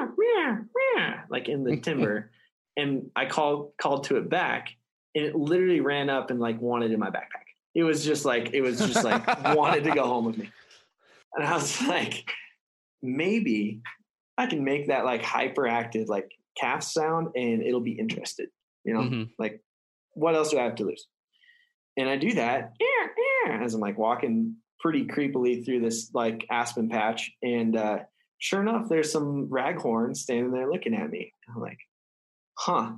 [0.00, 2.30] meow, meow, meow, like in the timber,
[2.76, 4.68] and I called called to it back,
[5.14, 7.46] and it literally ran up and like wanted in my backpack.
[7.74, 10.50] It was just like it was just like wanted to go home with me,
[11.34, 12.24] and I was like,
[13.02, 13.82] maybe
[14.38, 18.48] I can make that like hyperactive like calf sound and it'll be interested.
[18.84, 19.22] You know, mm-hmm.
[19.38, 19.62] like
[20.12, 21.06] what else do I have to lose?
[21.96, 22.72] And I do that
[23.50, 27.30] as I'm like walking pretty creepily through this like aspen patch.
[27.42, 28.00] And uh,
[28.38, 31.32] sure enough, there's some raghorns standing there looking at me.
[31.48, 31.78] I'm like,
[32.54, 32.92] huh,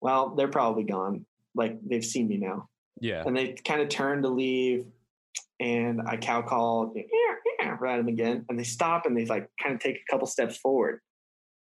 [0.00, 1.26] well, they're probably gone.
[1.54, 2.68] Like they've seen me now.
[3.00, 3.22] Yeah.
[3.26, 4.86] And they kind of turn to leave.
[5.60, 7.02] And I cow call, yeah,
[7.60, 8.44] yeah, at them again.
[8.48, 11.00] And they stop and they like kind of take a couple steps forward.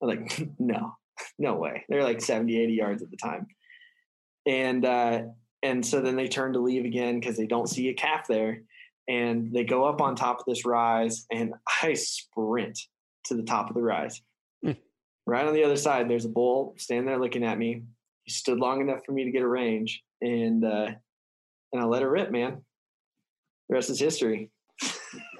[0.01, 0.93] I'm like, no,
[1.37, 1.85] no way.
[1.89, 3.47] They're like 70, 80 yards at the time.
[4.45, 5.21] And uh,
[5.61, 8.61] and so then they turn to leave again because they don't see a calf there.
[9.07, 12.79] And they go up on top of this rise, and I sprint
[13.25, 14.21] to the top of the rise.
[14.65, 14.77] Mm.
[15.25, 17.83] Right on the other side, there's a bull standing there looking at me.
[18.23, 20.91] He stood long enough for me to get a range, and uh,
[21.71, 22.61] and I let her rip, man.
[23.69, 24.49] The rest is history.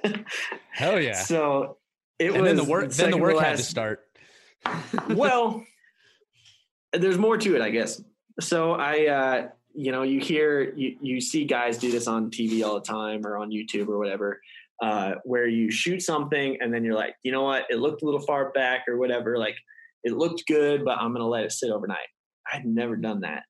[0.71, 1.13] Hell yeah!
[1.13, 1.77] So
[2.19, 2.49] it and was.
[2.49, 2.89] Then the work.
[2.91, 4.05] Then the work had to start
[5.09, 5.63] well,
[6.91, 8.01] there's more to it, I guess.
[8.39, 12.63] So I, uh, you know, you hear, you, you see guys do this on TV
[12.63, 14.41] all the time or on YouTube or whatever,
[14.81, 18.05] uh, where you shoot something and then you're like, you know what, it looked a
[18.05, 19.37] little far back or whatever.
[19.37, 19.55] Like
[20.03, 22.07] it looked good, but I'm going to let it sit overnight.
[22.51, 23.43] I'd never done that.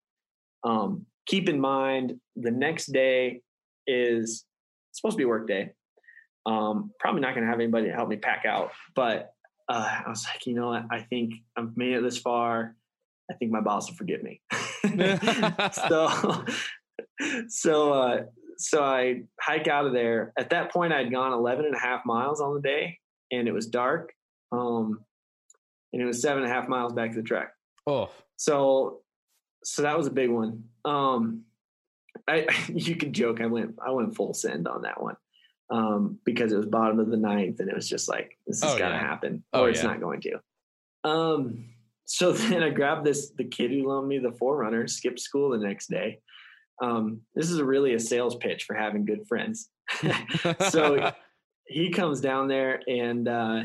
[0.64, 3.42] Um, keep in mind the next day
[3.88, 4.46] is
[4.92, 5.72] supposed to be work day.
[6.46, 9.34] Um, probably not going to have anybody to help me pack out, but
[9.70, 10.84] uh, I was like, you know what?
[10.92, 12.76] I think I've made it this far.
[13.32, 14.42] I think my boss will forgive me.
[15.72, 16.46] so,
[17.48, 18.24] so, uh,
[18.58, 20.34] so I hike out of there.
[20.38, 23.00] At that point, I'd gone 11 and a half miles on the day
[23.32, 24.14] and it was dark.
[24.52, 25.02] Um,
[25.92, 27.54] and it was seven and a half miles back to the track.
[27.86, 29.02] Oh, so,
[29.64, 30.64] so that was a big one.
[30.86, 31.44] Um,
[32.28, 33.42] I, you could joke.
[33.42, 35.16] I went, I went full send on that one
[35.70, 38.64] um, because it was bottom of the ninth, and it was just like this is
[38.64, 39.00] oh, gonna yeah.
[39.00, 39.90] happen, or oh, it's yeah.
[39.90, 41.10] not going to.
[41.10, 41.70] Um,
[42.06, 45.66] so then I grabbed this the kid who loaned me the 4Runner, skipped school the
[45.66, 46.20] next day.
[46.82, 49.70] Um, this is really a sales pitch for having good friends.
[50.70, 51.12] so
[51.68, 53.64] he comes down there, and uh,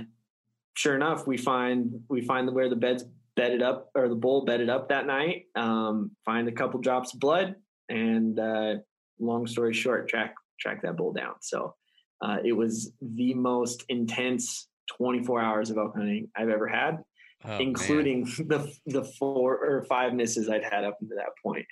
[0.75, 3.05] sure enough, we find we find where the bed's
[3.37, 5.45] bedded up or the bull bedded up that night.
[5.55, 7.55] Um, find a couple drops of blood,
[7.89, 8.75] and uh,
[9.19, 11.35] long story short, track track that bull down.
[11.41, 11.75] So
[12.21, 16.99] uh, it was the most intense 24 hours of elk hunting I've ever had,
[17.45, 21.67] oh, including the the four or five misses I'd had up to that point.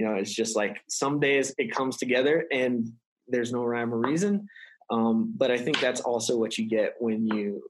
[0.00, 2.90] You know, it's just like some days it comes together and
[3.28, 4.48] there's no rhyme or reason.
[4.88, 7.62] Um, but I think that's also what you get when you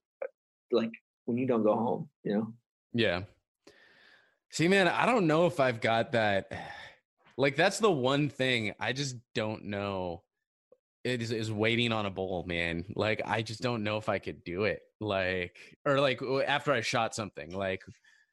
[0.71, 0.93] like
[1.25, 2.55] when you don't go home, you know?
[2.93, 3.23] Yeah.
[4.53, 6.53] See, man, I don't know if I've got that.
[7.37, 10.25] Like, that's the one thing I just don't know.
[11.05, 12.85] It is, is waiting on a bowl, man.
[12.95, 14.83] Like, I just don't know if I could do it.
[15.01, 17.81] Like, or like after I shot something, like,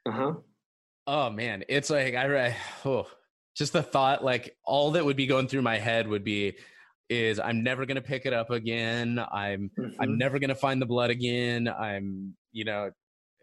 [0.06, 0.34] uh huh.
[1.06, 3.08] Oh man, it's like I, oh,
[3.58, 6.58] just the thought, like all that would be going through my head would be,
[7.10, 9.20] is I'm never gonna pick it up again.
[9.32, 10.02] I'm mm-hmm.
[10.02, 11.68] I'm never gonna find the blood again.
[11.68, 12.92] I'm you know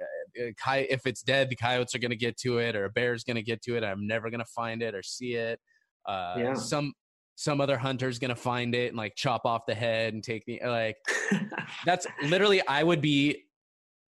[0.00, 2.90] uh, uh, if it's dead, the coyotes are going to get to it, or a
[2.90, 3.85] bear's going to get to it.
[3.85, 5.61] I'm never going to find it or see it.
[6.07, 6.55] Uh, yeah.
[6.55, 6.92] Some
[7.37, 10.44] some other hunter's going to find it and like chop off the head and take
[10.46, 10.96] the like.
[11.87, 12.66] that's literally.
[12.66, 13.44] I would be,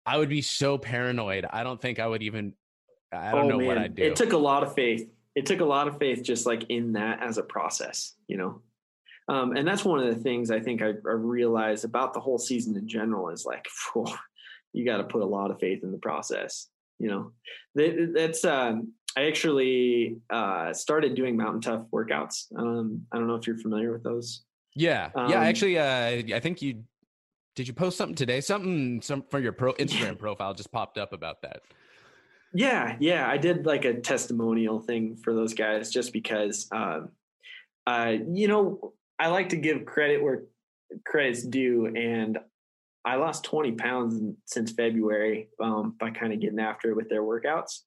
[0.05, 1.45] I would be so paranoid.
[1.49, 2.53] I don't think I would even.
[3.11, 3.67] I don't oh, know man.
[3.67, 4.03] what I'd do.
[4.03, 5.09] It took a lot of faith.
[5.35, 8.61] It took a lot of faith, just like in that as a process, you know.
[9.27, 12.37] Um, and that's one of the things I think I, I realized about the whole
[12.37, 13.67] season in general is like,
[14.73, 16.67] you got to put a lot of faith in the process.
[16.99, 17.31] You know,
[17.73, 22.45] that, that's um, I actually uh, started doing mountain tough workouts.
[22.57, 24.43] Um, I don't know if you're familiar with those.
[24.75, 25.39] Yeah, um, yeah.
[25.41, 26.83] Actually, uh, I think you
[27.55, 27.67] did.
[27.67, 28.41] You post something today?
[28.41, 31.61] Something some for your pro Instagram profile just popped up about that.
[32.55, 33.29] Yeah, yeah.
[33.29, 37.09] I did like a testimonial thing for those guys just because, um,
[37.85, 40.43] uh, you know, I like to give credit where
[41.05, 42.39] credit's due, and
[43.03, 47.23] I lost 20 pounds since February um, by kind of getting after it with their
[47.23, 47.81] workouts.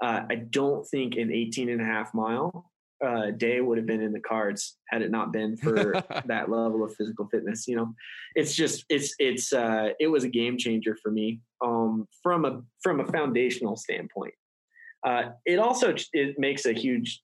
[0.00, 2.71] Uh, I don't think an 18 and a half mile
[3.04, 5.92] uh, day would have been in the cards had it not been for
[6.26, 7.66] that level of physical fitness.
[7.66, 7.94] You know,
[8.34, 12.62] it's just it's it's uh, it was a game changer for me um, from a
[12.82, 14.34] from a foundational standpoint.
[15.04, 17.22] Uh, it also it makes a huge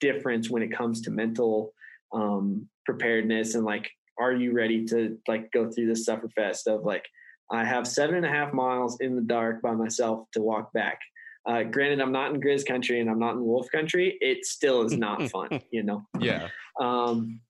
[0.00, 1.72] difference when it comes to mental
[2.12, 7.04] um, preparedness and like are you ready to like go through this sufferfest of like
[7.50, 10.98] I have seven and a half miles in the dark by myself to walk back.
[11.46, 14.18] Uh, granted, I'm not in Grizz country and I'm not in wolf country.
[14.20, 16.06] It still is not fun, you know?
[16.18, 16.48] Yeah.
[16.80, 17.40] Um,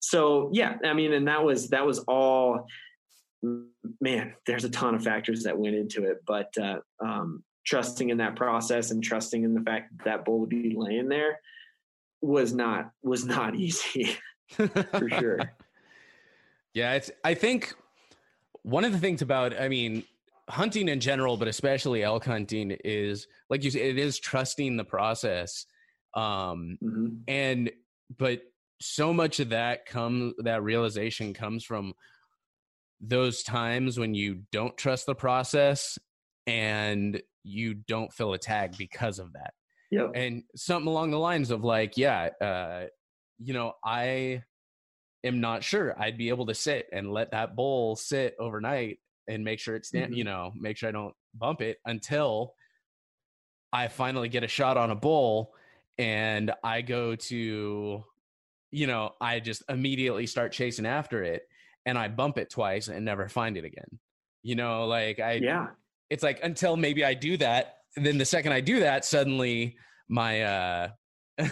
[0.00, 2.66] so yeah, I mean, and that was, that was all,
[4.00, 8.18] man, there's a ton of factors that went into it, but, uh, um, trusting in
[8.18, 11.40] that process and trusting in the fact that, that bull would be laying there
[12.22, 14.16] was not, was not easy
[14.48, 15.38] for sure.
[16.72, 17.10] Yeah, it's.
[17.24, 17.74] I think
[18.62, 20.04] one of the things about, I mean,
[20.50, 24.84] hunting in general, but especially elk hunting, is like you said, it is trusting the
[24.84, 25.66] process.
[26.14, 27.08] Um, mm-hmm.
[27.28, 27.70] and
[28.18, 28.42] but
[28.80, 31.94] so much of that comes that realization comes from
[33.00, 35.98] those times when you don't trust the process
[36.46, 39.54] and you don't fill a tag because of that.
[39.90, 40.12] Yep.
[40.14, 42.86] And something along the lines of like, yeah, uh,
[43.38, 44.42] you know, I
[45.24, 48.98] am not sure I'd be able to sit and let that bull sit overnight
[49.30, 50.14] and make sure it's stand, mm-hmm.
[50.14, 52.54] you know, make sure I don't bump it until
[53.72, 55.52] I finally get a shot on a bull
[55.98, 58.04] and I go to,
[58.70, 61.42] you know, I just immediately start chasing after it
[61.86, 63.98] and I bump it twice and never find it again.
[64.42, 65.68] You know, like I, yeah,
[66.08, 67.76] it's like until maybe I do that.
[67.96, 69.76] then the second I do that, suddenly
[70.08, 70.88] my, uh,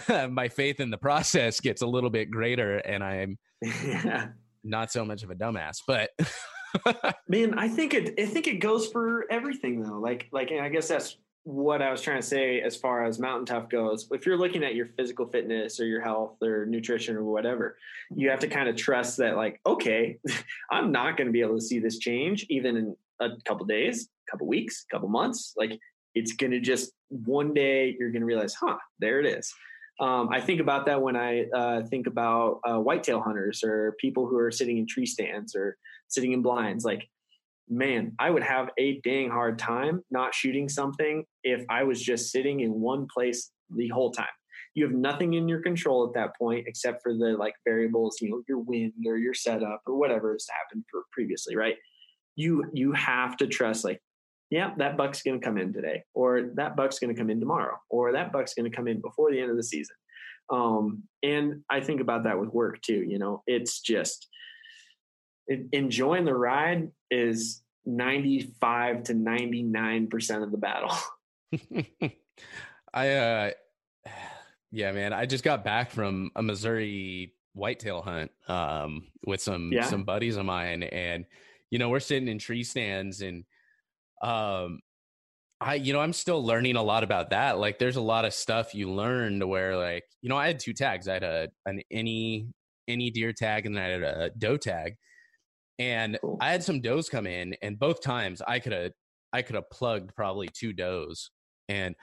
[0.29, 4.27] my faith in the process gets a little bit greater and I'm yeah.
[4.63, 6.09] not so much of a dumbass, but
[7.27, 9.99] man, I think it I think it goes for everything though.
[9.99, 13.17] Like like and I guess that's what I was trying to say as far as
[13.17, 14.07] mountain tough goes.
[14.11, 17.77] If you're looking at your physical fitness or your health or nutrition or whatever,
[18.15, 20.17] you have to kind of trust that like, okay,
[20.71, 24.09] I'm not going to be able to see this change even in a couple days,
[24.29, 25.53] couple weeks, couple months.
[25.57, 25.79] Like
[26.13, 29.51] it's going to just one day you're going to realize, huh, there it is.
[29.99, 34.27] Um, I think about that when I uh, think about uh, whitetail hunters or people
[34.27, 35.77] who are sitting in tree stands or
[36.09, 36.83] sitting in blinds.
[36.83, 37.07] Like,
[37.69, 42.31] man, I would have a dang hard time not shooting something if I was just
[42.31, 44.27] sitting in one place the whole time.
[44.75, 48.29] You have nothing in your control at that point except for the like variables, you
[48.29, 51.75] know, your wind or your setup or whatever has happened for previously, right?
[52.35, 54.01] You you have to trust like
[54.49, 57.39] yeah, that buck's going to come in today, or that buck's going to come in
[57.39, 59.95] tomorrow, or that buck's going to come in before the end of the season.
[60.51, 63.05] Um, and I think about that with work too.
[63.07, 64.27] You know, it's just
[65.71, 70.95] enjoying the ride is 95 to 99% of the battle.
[72.93, 73.51] I, uh,
[74.71, 79.85] yeah, man, I just got back from a Missouri whitetail hunt, um, with some, yeah.
[79.85, 80.83] some buddies of mine.
[80.83, 81.25] And,
[81.71, 83.43] you know, we're sitting in tree stands and,
[84.21, 84.81] um,
[85.61, 87.57] I, you know, I'm still learning a lot about that.
[87.57, 90.59] Like, there's a lot of stuff you learn to where, like, you know, I had
[90.59, 91.07] two tags.
[91.07, 92.47] I had a an any
[92.87, 94.95] any deer tag, and then I had a doe tag.
[95.79, 96.37] And cool.
[96.41, 98.91] I had some does come in, and both times I could have
[99.33, 101.31] I could have plugged probably two does,
[101.67, 101.95] and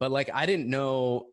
[0.00, 1.26] but like I didn't know,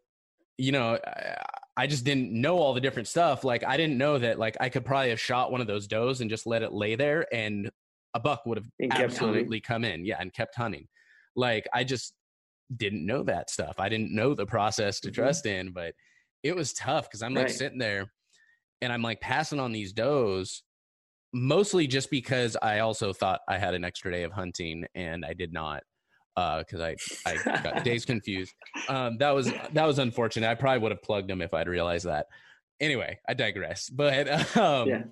[0.57, 1.37] you know, I,
[1.77, 3.43] I just didn't know all the different stuff.
[3.43, 6.21] Like I didn't know that like I could probably have shot one of those does
[6.21, 7.69] and just let it lay there, and
[8.13, 10.87] a buck would have absolutely come in, yeah, and kept hunting
[11.35, 12.13] like I just
[12.75, 13.75] didn't know that stuff.
[13.79, 15.21] I didn't know the process to mm-hmm.
[15.21, 15.93] trust in, but
[16.43, 17.55] it was tough because I'm like right.
[17.55, 18.11] sitting there
[18.81, 20.63] and I'm like passing on these does
[21.33, 25.33] mostly just because I also thought I had an extra day of hunting and I
[25.33, 25.83] did not
[26.35, 26.93] because uh,
[27.25, 28.53] I I got days confused.
[28.87, 30.49] Um, that was that was unfortunate.
[30.49, 32.27] I probably would have plugged them if I'd realized that.
[32.79, 33.89] Anyway, I digress.
[33.89, 35.03] But um, yeah.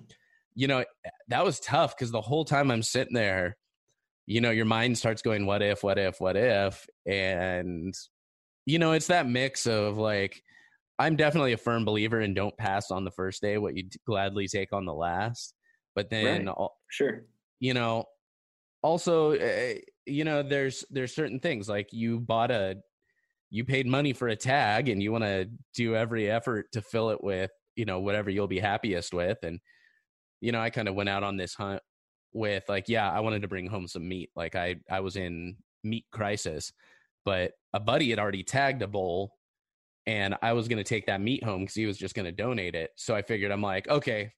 [0.54, 0.84] you know
[1.28, 3.56] that was tough because the whole time I'm sitting there,
[4.30, 6.86] you know, your mind starts going, what if, what if, what if?
[7.04, 7.92] And,
[8.64, 10.40] you know, it's that mix of like,
[11.00, 14.46] I'm definitely a firm believer in don't pass on the first day what you gladly
[14.46, 15.52] take on the last.
[16.00, 16.68] But then, right.
[16.88, 17.26] sure,
[17.58, 18.06] you know,
[18.82, 19.74] also, uh,
[20.06, 22.76] you know, there's there's certain things like you bought a,
[23.50, 27.10] you paid money for a tag, and you want to do every effort to fill
[27.10, 29.60] it with, you know, whatever you'll be happiest with, and
[30.40, 31.82] you know, I kind of went out on this hunt
[32.32, 34.30] with like, yeah, I wanted to bring home some meat.
[34.34, 36.72] Like I I was in meat crisis,
[37.26, 39.36] but a buddy had already tagged a bull
[40.06, 42.32] and I was going to take that meat home cuz he was just going to
[42.32, 42.90] donate it.
[42.96, 44.32] So I figured I'm like, okay,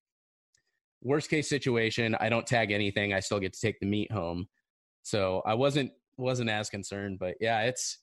[1.03, 4.47] worst case situation, I don't tag anything, I still get to take the meat home.
[5.03, 7.99] So I wasn't wasn't as concerned, but yeah, it's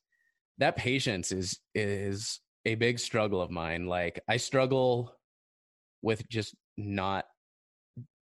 [0.57, 3.87] that patience is is a big struggle of mine.
[3.87, 5.15] Like I struggle
[6.01, 7.25] with just not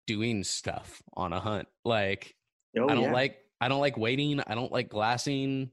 [0.08, 1.68] doing stuff on a hunt.
[1.84, 2.36] Like
[2.78, 3.14] oh, I don't yeah.
[3.14, 4.42] like I don't like waiting.
[4.46, 5.72] I don't like glassing.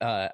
[0.00, 0.28] Uh,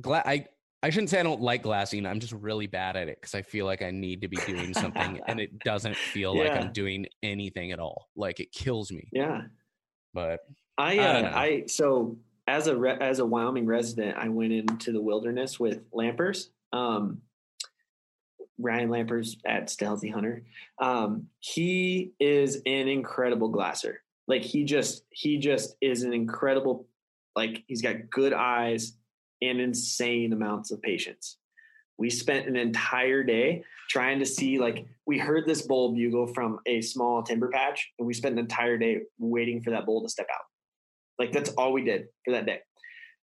[0.00, 0.46] gla- I
[0.82, 2.06] I shouldn't say I don't like glassing.
[2.06, 4.72] I'm just really bad at it because I feel like I need to be doing
[4.74, 6.44] something, and it doesn't feel yeah.
[6.44, 8.08] like I'm doing anything at all.
[8.14, 9.08] Like it kills me.
[9.12, 9.42] Yeah.
[10.14, 10.40] But
[10.76, 14.92] I uh, I, I so as a re- as a Wyoming resident, I went into
[14.92, 16.48] the wilderness with Lampers.
[16.72, 17.22] Um,
[18.58, 20.44] Ryan Lampers at Stealthy Hunter.
[20.80, 24.02] Um, he is an incredible glasser.
[24.26, 26.86] Like he just he just is an incredible
[27.34, 28.97] like he's got good eyes
[29.42, 31.36] and insane amounts of patience.
[31.98, 36.60] We spent an entire day trying to see like we heard this bull bugle from
[36.66, 40.08] a small timber patch and we spent an entire day waiting for that bull to
[40.08, 40.44] step out.
[41.18, 42.60] Like that's all we did for that day.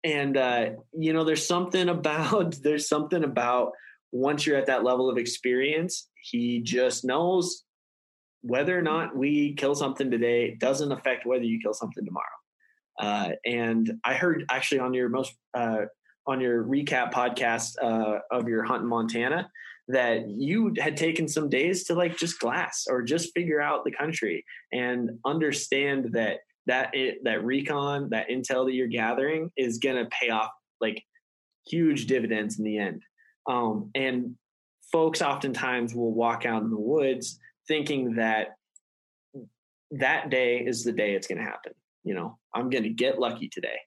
[0.04, 3.72] And uh, you know, there's something about there's something about
[4.12, 7.64] once you're at that level of experience, he just knows
[8.42, 12.26] whether or not we kill something today doesn't affect whether you kill something tomorrow.
[12.98, 15.86] Uh, and I heard actually on your most uh,
[16.26, 19.48] on your recap podcast uh, of your hunt in Montana
[19.88, 23.90] that you had taken some days to like just glass or just figure out the
[23.90, 29.96] country and understand that that it, that recon that intel that you're gathering is going
[29.96, 30.50] to pay off
[30.80, 31.02] like
[31.66, 33.02] huge dividends in the end
[33.48, 34.36] um, and
[34.92, 38.48] folks oftentimes will walk out in the woods thinking that
[39.92, 41.72] that day is the day it's going to happen.
[42.04, 43.78] You know, I'm going to get lucky today.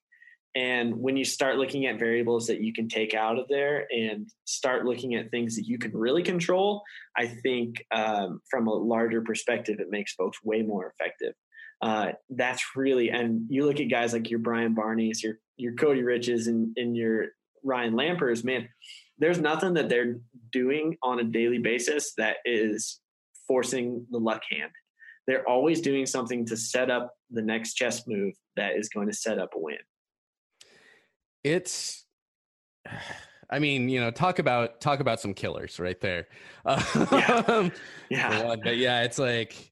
[0.56, 4.28] And when you start looking at variables that you can take out of there and
[4.46, 6.84] start looking at things that you can really control,
[7.18, 11.34] I think um, from a larger perspective, it makes folks way more effective.
[11.82, 16.02] Uh, that's really, and you look at guys like your Brian Barneys, your your Cody
[16.02, 17.26] Riches, and, and your
[17.64, 18.70] Ryan Lampers, man,
[19.18, 20.18] there's nothing that they're
[20.52, 23.00] doing on a daily basis that is
[23.48, 24.72] forcing the luck hand.
[25.28, 29.14] They're always doing something to set up the next chess move that is going to
[29.14, 29.78] set up a win.
[31.44, 32.06] It's
[33.50, 36.28] I mean, you know, talk about talk about some killers right there.
[36.66, 37.44] yeah.
[37.48, 37.72] Um,
[38.10, 38.56] yeah.
[38.64, 39.72] but yeah, it's like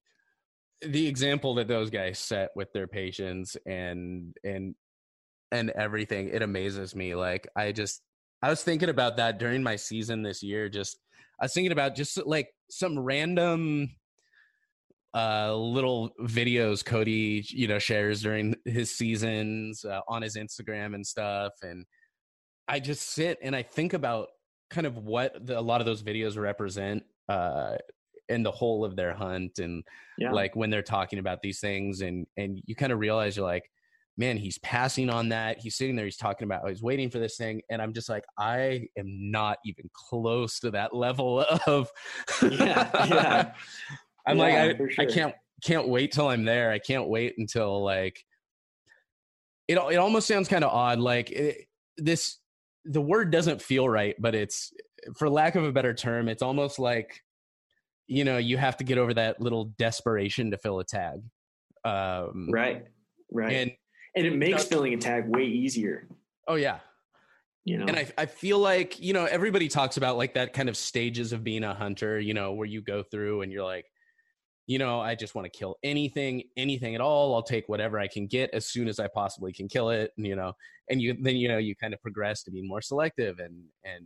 [0.81, 4.75] the example that those guys set with their patience and and
[5.51, 6.29] and everything.
[6.29, 7.15] It amazes me.
[7.15, 8.01] Like I just
[8.43, 10.69] I was thinking about that during my season this year.
[10.69, 10.99] Just
[11.39, 13.89] I was thinking about just like some random
[15.13, 21.05] uh little videos Cody, you know, shares during his seasons uh, on his Instagram and
[21.05, 21.85] stuff and
[22.67, 24.29] I just sit and I think about
[24.69, 27.75] kind of what the, a lot of those videos represent uh
[28.29, 29.83] in the whole of their hunt and
[30.17, 30.31] yeah.
[30.31, 33.65] like when they're talking about these things and and you kind of realize you're like
[34.17, 35.59] man, he's passing on that.
[35.59, 37.61] He's sitting there, he's talking about, he's waiting for this thing.
[37.69, 41.89] And I'm just like, I am not even close to that level of,
[42.41, 43.53] yeah, yeah.
[44.25, 44.89] I'm yeah, like, I, sure.
[44.99, 46.71] I can't, can't wait till I'm there.
[46.71, 48.23] I can't wait until like,
[49.67, 50.99] it it almost sounds kind of odd.
[50.99, 51.67] Like it,
[51.97, 52.37] this,
[52.83, 54.73] the word doesn't feel right, but it's
[55.15, 57.21] for lack of a better term, it's almost like
[58.07, 61.21] you know you have to get over that little desperation to fill a tag.
[61.85, 62.85] Um, right,
[63.31, 63.71] right, and
[64.15, 66.07] and it makes filling a tag way easier.
[66.47, 66.79] Oh yeah,
[67.63, 70.69] you know and I, I feel like you know everybody talks about like that kind
[70.69, 73.85] of stages of being a hunter you know where you go through and you're like
[74.71, 77.35] you know i just want to kill anything anything at all.
[77.35, 80.25] I'll take whatever i can get as soon as i possibly can kill it and
[80.25, 80.53] you know
[80.89, 84.05] and you then you know you kind of progress to being more selective and and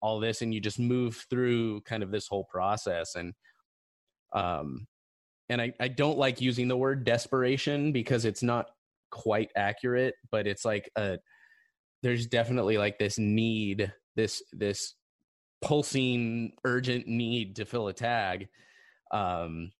[0.00, 3.34] all this and you just move through kind of this whole process and
[4.32, 4.86] um
[5.48, 8.66] and i i don't like using the word desperation because it's not
[9.10, 11.18] quite accurate but it's like a
[12.02, 14.94] there's definitely like this need, this this
[15.62, 18.48] pulsing, urgent need to fill a tag,
[19.12, 19.70] um,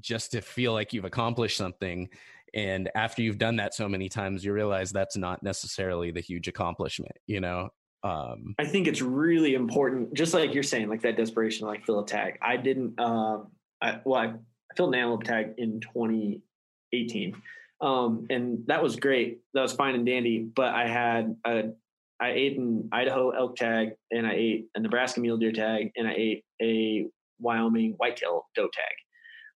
[0.00, 2.08] just to feel like you've accomplished something.
[2.54, 6.48] And after you've done that so many times, you realize that's not necessarily the huge
[6.48, 7.70] accomplishment, you know.
[8.02, 12.00] Um, I think it's really important, just like you're saying, like that desperation, like fill
[12.00, 12.38] a tag.
[12.42, 13.00] I didn't.
[13.00, 13.48] Um,
[13.80, 14.34] I, well, I,
[14.76, 17.40] filled an antelope tag in 2018
[17.84, 19.40] um, and that was great.
[19.52, 20.38] That was fine and dandy.
[20.54, 21.72] But I had a,
[22.20, 26.08] I ate an Idaho elk tag, and I ate a Nebraska mule deer tag, and
[26.08, 27.06] I ate a
[27.38, 28.94] Wyoming whitetail doe tag.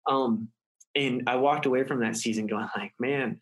[0.07, 0.49] Um,
[0.95, 3.39] and I walked away from that season going like, man,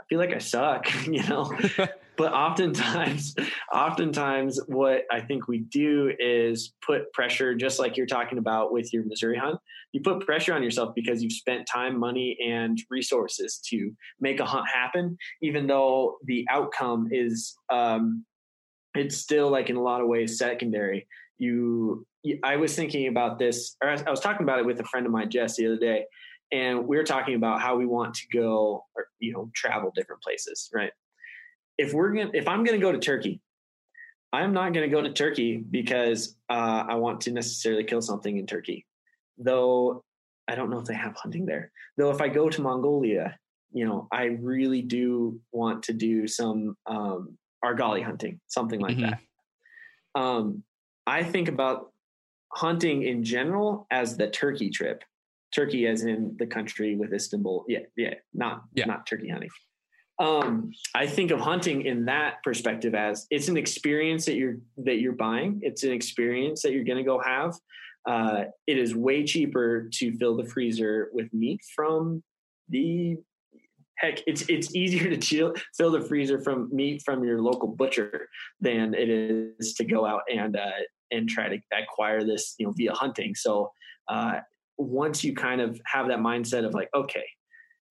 [0.00, 1.52] I feel like I suck, you know.
[2.16, 3.34] but oftentimes,
[3.72, 8.92] oftentimes, what I think we do is put pressure, just like you're talking about with
[8.92, 9.58] your Missouri hunt.
[9.92, 14.44] You put pressure on yourself because you've spent time, money, and resources to make a
[14.44, 18.24] hunt happen, even though the outcome is, um,
[18.94, 21.08] it's still like in a lot of ways secondary.
[21.38, 22.06] You,
[22.44, 25.12] I was thinking about this, or I was talking about it with a friend of
[25.12, 26.04] mine, Jess, the other day,
[26.52, 30.22] and we were talking about how we want to go, or you know, travel different
[30.22, 30.92] places, right?
[31.80, 33.40] if we're gonna, if I'm going to go to Turkey,
[34.34, 38.36] I'm not going to go to Turkey because uh, I want to necessarily kill something
[38.36, 38.86] in Turkey,
[39.38, 40.04] though
[40.46, 41.72] I don't know if they have hunting there.
[41.96, 43.38] Though if I go to Mongolia,
[43.72, 49.12] you know, I really do want to do some um, argali hunting, something like mm-hmm.
[50.14, 50.20] that.
[50.20, 50.62] Um,
[51.06, 51.92] I think about
[52.52, 55.04] hunting in general as the Turkey trip.
[55.52, 57.64] Turkey, as in the country with Istanbul.
[57.66, 58.84] Yeah, yeah, not yeah.
[58.84, 59.50] not turkey hunting
[60.20, 64.96] um, I think of hunting in that perspective as it's an experience that you're that
[64.96, 65.60] you're buying.
[65.62, 67.54] It's an experience that you're going to go have.
[68.06, 72.22] Uh, it is way cheaper to fill the freezer with meat from
[72.68, 73.16] the
[73.96, 74.20] heck.
[74.26, 78.28] It's it's easier to chill, fill the freezer from meat from your local butcher
[78.60, 80.70] than it is to go out and uh,
[81.10, 83.34] and try to acquire this you know via hunting.
[83.34, 83.72] So
[84.08, 84.40] uh,
[84.76, 87.24] once you kind of have that mindset of like, okay,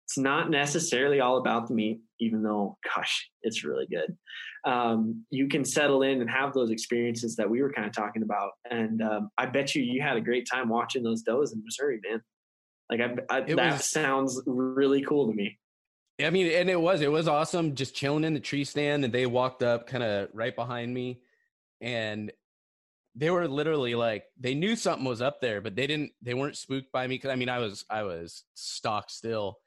[0.06, 4.16] it's not necessarily all about the meat, even though, gosh, it's really good.
[4.64, 8.22] Um, you can settle in and have those experiences that we were kind of talking
[8.22, 8.52] about.
[8.70, 12.00] And um, I bet you you had a great time watching those does in Missouri,
[12.08, 12.22] man.
[12.90, 15.58] Like I, I that was, sounds really cool to me.
[16.24, 19.14] I mean, and it was it was awesome just chilling in the tree stand, and
[19.14, 21.20] they walked up kind of right behind me,
[21.82, 22.32] and
[23.16, 26.58] they were literally like they knew something was up there, but they didn't they weren't
[26.58, 29.58] spooked by me because I mean I was I was stock still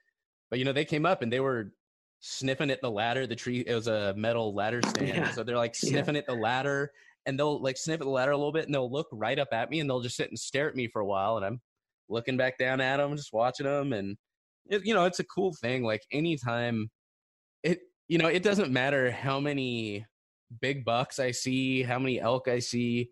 [0.51, 1.73] but you know, they came up and they were
[2.21, 3.27] sniffing at the ladder.
[3.27, 5.31] The tree it was a metal ladder stand, yeah.
[5.31, 6.21] so they're like sniffing yeah.
[6.21, 6.91] at the ladder,
[7.27, 9.49] and they'll like sniff at the ladder a little bit, and they'll look right up
[9.53, 11.61] at me, and they'll just sit and stare at me for a while, and I'm
[12.09, 14.17] looking back down at them, just watching them, and
[14.71, 15.83] it, you know, it's a cool thing.
[15.85, 16.91] Like anytime,
[17.63, 20.07] it you know, it doesn't matter how many
[20.61, 23.11] big bucks I see, how many elk I see.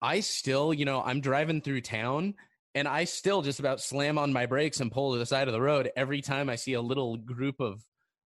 [0.00, 2.34] I still, you know, I'm driving through town
[2.74, 5.52] and I still just about slam on my brakes and pull to the side of
[5.52, 7.82] the road every time I see a little group of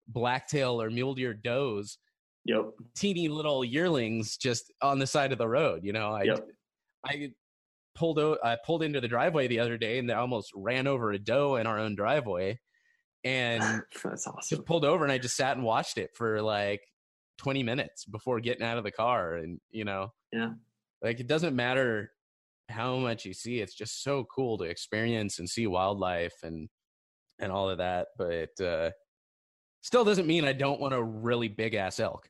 [0.08, 1.98] blacktail or mule deer does.
[2.46, 2.72] Yep.
[2.96, 5.82] Teeny little yearlings just on the side of the road.
[5.84, 6.48] You know, I yep.
[7.06, 7.32] I
[7.96, 11.12] pulled out I pulled into the driveway the other day and they almost ran over
[11.12, 12.60] a doe in our own driveway.
[13.24, 13.62] And
[14.04, 14.58] that's awesome.
[14.58, 16.82] Just pulled over and I just sat and watched it for like
[17.38, 19.36] 20 minutes before getting out of the car.
[19.36, 20.52] And you know, yeah.
[21.02, 22.12] Like it doesn't matter
[22.70, 23.60] how much you see.
[23.60, 26.70] It's just so cool to experience and see wildlife and
[27.40, 28.08] and all of that.
[28.18, 28.92] But uh,
[29.82, 32.30] still doesn't mean I don't want a really big ass elk.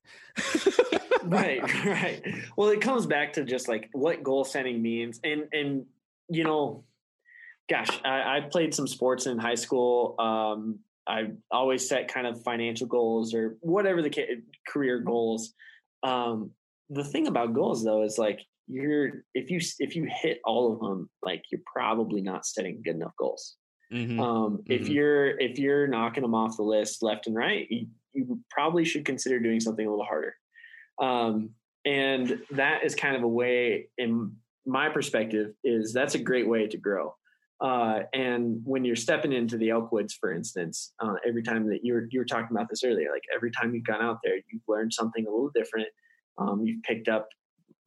[1.24, 2.22] right, right.
[2.56, 5.86] Well, it comes back to just like what goal setting means, and and
[6.30, 6.84] you know,
[7.70, 10.16] gosh, I, I played some sports in high school.
[10.20, 15.54] Um, I always set kind of financial goals or whatever the career goals.
[16.04, 16.52] Um,
[16.92, 20.80] the thing about goals though is like you're if you if you hit all of
[20.80, 23.56] them, like you're probably not setting good enough goals.
[23.92, 24.20] Mm-hmm.
[24.20, 24.72] Um, mm-hmm.
[24.72, 28.86] If you're if you're knocking them off the list left and right, you, you probably
[28.86, 30.36] should consider doing something a little harder.
[31.02, 31.52] Um,
[31.86, 36.68] and that is kind of a way, in my perspective, is that's a great way
[36.68, 37.16] to grow.
[37.62, 41.80] Uh, and when you're stepping into the elk woods, for instance, uh, every time that
[41.84, 44.36] you were you were talking about this earlier, like every time you've gone out there,
[44.36, 45.88] you've learned something a little different.
[46.38, 47.28] Um, you've picked up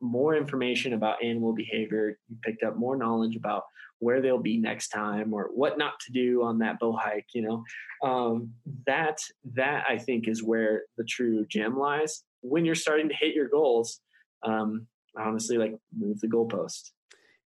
[0.03, 2.19] more information about animal behavior.
[2.29, 3.65] You picked up more knowledge about
[4.01, 7.29] where they'll be next time or what not to do on that bow hike.
[7.33, 7.65] You know,
[8.09, 8.53] um,
[8.87, 9.19] that
[9.55, 12.25] that I think is where the true gem lies.
[12.41, 14.01] When you're starting to hit your goals,
[14.43, 16.91] um, honestly, like move the goalpost.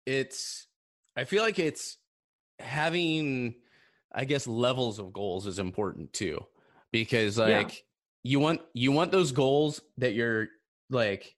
[0.06, 0.68] It's.
[1.16, 1.98] I feel like it's
[2.60, 3.56] having,
[4.12, 6.40] I guess, levels of goals is important too,
[6.92, 7.80] because like yeah.
[8.24, 10.48] you want you want those goals that you're
[10.90, 11.36] like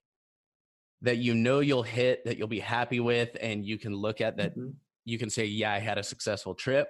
[1.02, 4.36] that you know you'll hit that you'll be happy with and you can look at
[4.36, 4.70] that mm-hmm.
[5.04, 6.88] you can say yeah i had a successful trip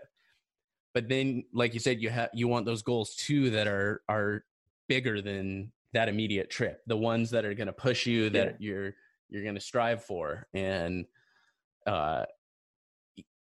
[0.95, 4.45] but then like you said you have you want those goals too that are are
[4.89, 8.67] bigger than that immediate trip the ones that are going to push you that yeah.
[8.67, 8.95] you're
[9.29, 11.05] you're going to strive for and
[11.87, 12.25] uh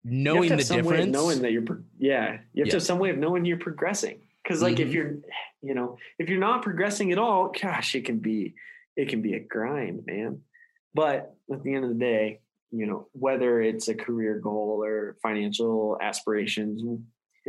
[0.04, 1.64] knowing the difference knowing that you're
[1.98, 2.64] yeah you have yeah.
[2.64, 4.88] to have some way of knowing you're progressing because like mm-hmm.
[4.88, 5.14] if you're
[5.62, 8.54] you know if you're not progressing at all gosh it can be
[8.96, 10.40] it can be a grind man
[10.94, 15.16] but at the end of the day, you know, whether it's a career goal or
[15.22, 16.82] financial aspirations,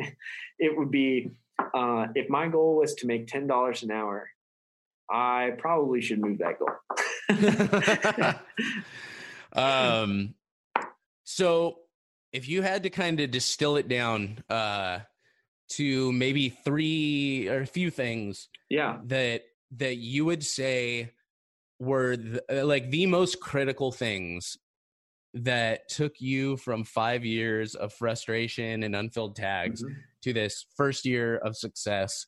[0.60, 1.32] it would be
[1.74, 4.30] uh, if my goal was to make ten dollars an hour,
[5.10, 6.70] I probably should move that goal.
[9.64, 10.34] um,
[11.24, 11.80] so
[12.34, 15.00] if you had to kind of distill it down uh,
[15.70, 19.44] to maybe three or a few things, yeah, that
[19.78, 21.12] that you would say
[21.82, 24.56] were the, uh, like the most critical things
[25.34, 29.94] that took you from five years of frustration and unfilled tags mm-hmm.
[30.22, 32.28] to this first year of success,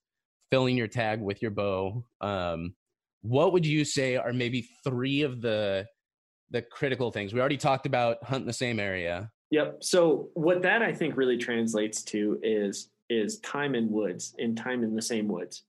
[0.49, 2.03] filling your tag with your bow.
[2.19, 2.73] Um,
[3.21, 5.85] what would you say are maybe three of the
[6.49, 7.31] the critical things?
[7.31, 9.31] We already talked about hunt in the same area.
[9.51, 9.83] Yep.
[9.83, 14.83] So what that I think really translates to is is time in woods and time
[14.83, 15.61] in the same woods.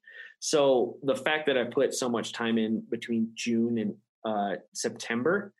[0.44, 3.94] So the fact that I put so much time in between June and
[4.26, 5.54] uh, September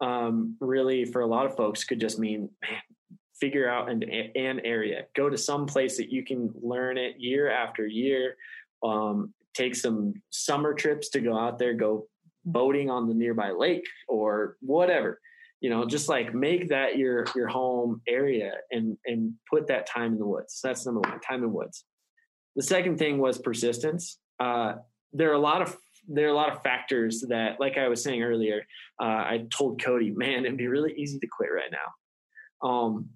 [0.00, 2.48] um, really, for a lot of folks, could just mean
[3.38, 7.50] figure out an, an area, go to some place that you can learn it year
[7.50, 8.34] after year.
[8.82, 12.08] Um, take some summer trips to go out there, go
[12.46, 15.20] boating on the nearby lake or whatever.
[15.60, 20.14] You know just like make that your your home area and and put that time
[20.14, 20.54] in the woods.
[20.54, 21.84] So that's number one time in woods.
[22.56, 24.74] The second thing was persistence uh,
[25.12, 25.76] there are a lot of
[26.08, 28.66] there are a lot of factors that, like I was saying earlier,
[29.00, 32.68] uh, I told Cody, man, it'd be really easy to quit right now.
[32.68, 33.10] Um,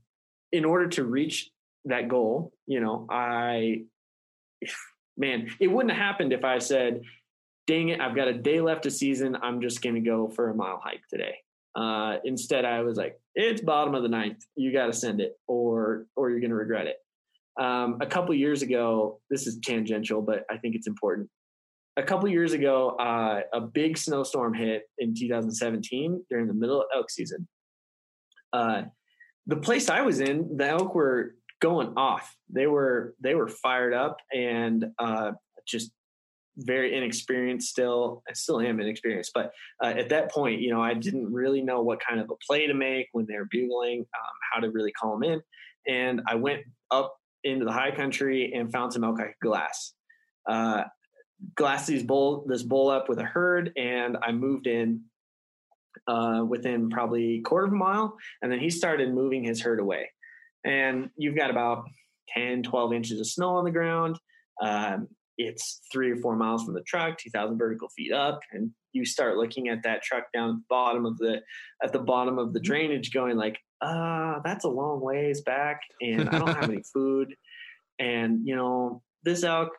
[0.52, 1.50] in order to reach
[1.86, 3.82] that goal, you know, I,
[5.16, 7.02] man, it wouldn't have happened if I said,
[7.66, 9.36] dang it, I've got a day left of season.
[9.42, 11.36] I'm just going to go for a mile hike today.
[11.74, 14.44] Uh, instead, I was like, it's bottom of the ninth.
[14.54, 16.96] You got to send it or, or you're going to regret it.
[17.60, 21.28] Um, a couple years ago, this is tangential, but I think it's important.
[21.96, 26.86] A couple years ago, uh, a big snowstorm hit in 2017 during the middle of
[26.94, 27.46] elk season.
[28.52, 28.82] Uh,
[29.46, 32.36] the place I was in, the elk were going off.
[32.50, 35.32] They were they were fired up and uh,
[35.66, 35.92] just
[36.56, 38.22] very inexperienced still.
[38.28, 39.52] I still am inexperienced, but
[39.82, 42.66] uh, at that point, you know, I didn't really know what kind of a play
[42.66, 45.42] to make when they were bugling, um, how to really call them in.
[45.86, 49.92] And I went up into the high country and found some elk I could glass.
[50.48, 50.84] Uh,
[51.54, 55.02] glass these bull this bull up with a herd, and I moved in
[56.08, 60.10] uh, within probably quarter of a mile, and then he started moving his herd away.
[60.64, 61.84] And you've got about
[62.28, 64.18] 10, 12 inches of snow on the ground.
[64.62, 69.04] Um, it's three or four miles from the truck, 2,000 vertical feet up, and you
[69.04, 71.42] start looking at that truck down at the bottom of the
[71.82, 76.28] at the bottom of the drainage, going like, uh, that's a long ways back and
[76.30, 77.34] I don't have any food.
[77.98, 79.70] And, you know, this elk,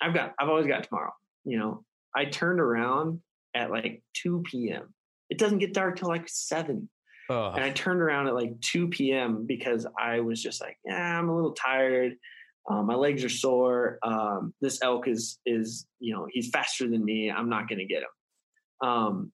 [0.00, 1.12] I've got, I've always got tomorrow.
[1.44, 1.84] You know,
[2.16, 3.20] I turned around
[3.54, 4.94] at like 2 p.m.
[5.28, 6.88] It doesn't get dark till like 7.
[7.54, 9.44] And I turned around at like 2 p.m.
[9.46, 12.14] because I was just like, yeah, I'm a little tired.
[12.70, 13.98] Um, my legs are sore.
[14.02, 17.30] Um, this elk is is you know he's faster than me.
[17.30, 18.08] I'm not going to get him.
[18.82, 19.32] Um,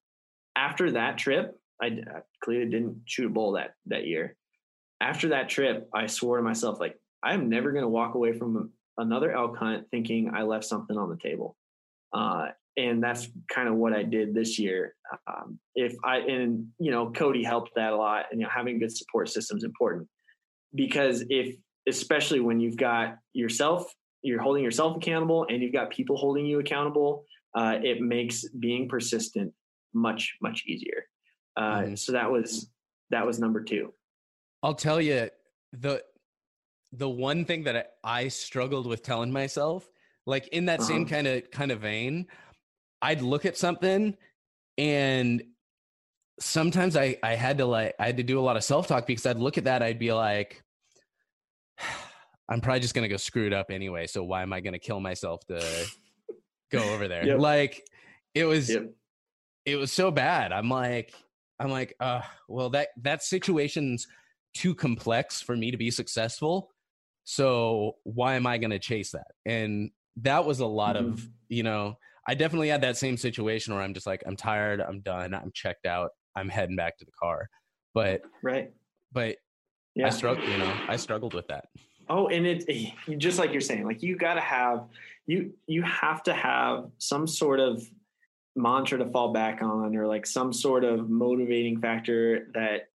[0.55, 1.97] after that trip, I,
[2.43, 4.35] clearly didn't shoot a bull that that year.
[5.01, 8.71] After that trip, I swore to myself like I'm never going to walk away from
[8.97, 11.55] another elk hunt thinking I left something on the table.
[12.13, 12.47] Uh,
[12.77, 14.95] and that's kind of what I did this year.
[15.27, 18.79] Um, if I and you know Cody helped that a lot, and you know having
[18.79, 20.07] good support system is important
[20.75, 21.55] because if
[21.87, 23.91] especially when you've got yourself
[24.21, 27.25] you're holding yourself accountable and you've got people holding you accountable,
[27.55, 29.53] uh, it makes being persistent
[29.93, 31.05] much much easier.
[31.57, 31.95] Uh, mm-hmm.
[31.95, 32.69] So that was
[33.09, 33.93] that was number two.
[34.63, 35.29] I'll tell you
[35.73, 36.03] the
[36.91, 39.87] the one thing that I, I struggled with telling myself,
[40.25, 40.87] like in that uh-huh.
[40.87, 42.27] same kind of kind of vein,
[43.01, 44.15] I'd look at something
[44.77, 45.43] and
[46.39, 49.05] sometimes I I had to like I had to do a lot of self talk
[49.05, 50.63] because I'd look at that I'd be like
[52.49, 54.07] I'm probably just gonna go screw it up anyway.
[54.07, 55.85] So why am I gonna kill myself to
[56.71, 57.25] go over there?
[57.25, 57.39] Yep.
[57.39, 57.83] Like
[58.33, 58.91] it was yep.
[59.65, 60.51] it was so bad.
[60.51, 61.13] I'm like
[61.59, 64.07] I'm like, uh, well that that situation's
[64.53, 66.71] too complex for me to be successful.
[67.23, 69.31] So why am I gonna chase that?
[69.45, 71.13] And that was a lot mm-hmm.
[71.13, 71.97] of, you know,
[72.27, 75.51] I definitely had that same situation where I'm just like, I'm tired, I'm done, I'm
[75.53, 77.49] checked out, I'm heading back to the car.
[77.93, 78.71] But right.
[79.11, 79.37] But
[79.95, 80.07] yeah.
[80.07, 81.65] I struggled, you know, I struggled with that.
[82.07, 84.87] Oh, and it eh, just like you're saying, like you got to have
[85.29, 87.83] you you have to have some sort of
[88.55, 92.87] mantra to fall back on, or like some sort of motivating factor that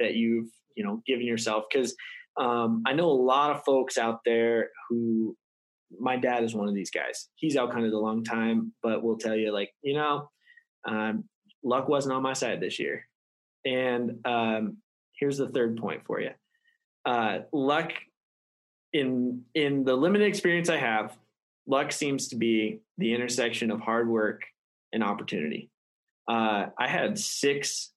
[0.00, 1.66] that you've you know given yourself.
[1.70, 1.94] Because
[2.36, 5.36] um, I know a lot of folks out there who
[6.00, 7.28] my dad is one of these guys.
[7.36, 10.30] He's out kind of a long time, but will tell you like you know,
[10.84, 11.22] um,
[11.62, 13.06] luck wasn't on my side this year.
[13.64, 14.78] And um,
[15.16, 16.30] here's the third point for you.
[17.06, 17.92] Uh, luck
[18.92, 21.16] in in the limited experience I have,
[21.66, 24.42] luck seems to be the intersection of hard work
[24.92, 25.70] and opportunity.
[26.28, 27.92] Uh, I had six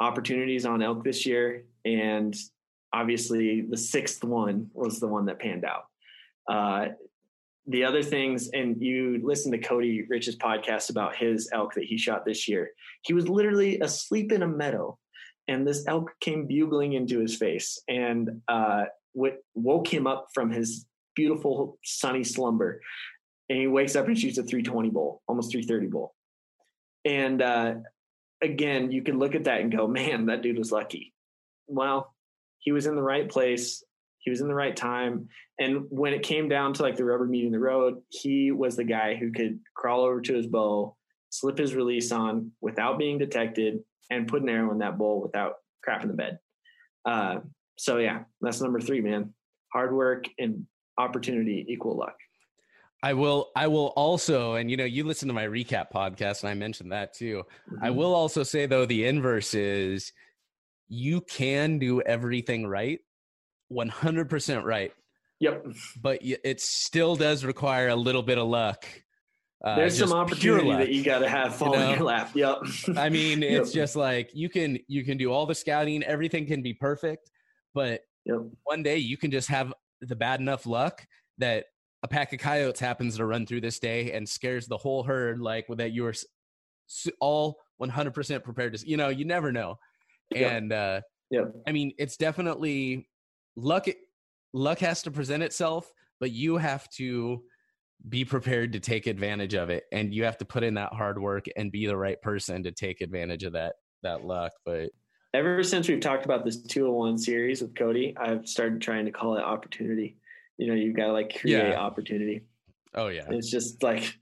[0.00, 2.34] opportunities on elk this year, and
[2.92, 5.84] obviously the sixth one was the one that panned out.
[6.50, 6.92] Uh,
[7.66, 11.96] the other things, and you listen to Cody Rich's podcast about his elk that he
[11.96, 12.70] shot this year.
[13.02, 14.98] He was literally asleep in a meadow,
[15.46, 18.84] and this elk came bugling into his face, and uh,
[19.54, 22.80] woke him up from his beautiful sunny slumber.
[23.48, 26.14] And he wakes up and shoots a 320 bull, almost 330 bull.
[27.04, 27.74] And uh,
[28.42, 31.12] again, you can look at that and go, man, that dude was lucky.
[31.66, 32.14] Well,
[32.58, 33.82] he was in the right place.
[34.18, 35.28] He was in the right time.
[35.58, 38.84] And when it came down to like the rubber meeting the road, he was the
[38.84, 40.96] guy who could crawl over to his bow,
[41.30, 45.54] slip his release on without being detected, and put an arrow in that bull without
[45.86, 46.38] crapping the bed.
[47.04, 47.38] Uh,
[47.76, 49.34] so yeah, that's number three, man.
[49.72, 50.66] Hard work and
[50.98, 52.16] opportunity equal luck.
[53.02, 56.50] I will I will also and you know you listen to my recap podcast and
[56.50, 57.42] I mentioned that too.
[57.70, 57.84] Mm-hmm.
[57.84, 60.12] I will also say though the inverse is
[60.88, 63.00] you can do everything right
[63.72, 64.92] 100% right.
[65.40, 65.66] Yep.
[66.00, 68.86] But it still does require a little bit of luck.
[69.64, 71.90] Uh, There's some opportunity that you got to have fall you know?
[71.90, 72.30] in your lap.
[72.34, 72.58] Yep.
[72.96, 73.82] I mean, it's yep.
[73.82, 77.30] just like you can you can do all the scouting, everything can be perfect,
[77.72, 78.38] but yep.
[78.64, 79.72] one day you can just have
[80.02, 81.06] the bad enough luck
[81.38, 81.64] that
[82.02, 85.38] a pack of coyotes happens to run through this day and scares the whole herd
[85.38, 86.14] like that you are
[87.20, 89.78] all 100% prepared to you know you never know.
[90.34, 91.00] And uh
[91.30, 91.44] yeah.
[91.66, 93.08] I mean it's definitely
[93.56, 93.86] luck
[94.52, 97.42] luck has to present itself but you have to
[98.08, 101.20] be prepared to take advantage of it and you have to put in that hard
[101.20, 104.90] work and be the right person to take advantage of that that luck but
[105.34, 109.36] ever since we've talked about this 201 series with Cody, I've started trying to call
[109.36, 110.16] it opportunity.
[110.58, 111.78] You know, you've got to like create yeah.
[111.78, 112.42] opportunity.
[112.94, 113.24] Oh yeah.
[113.30, 114.18] It's just like,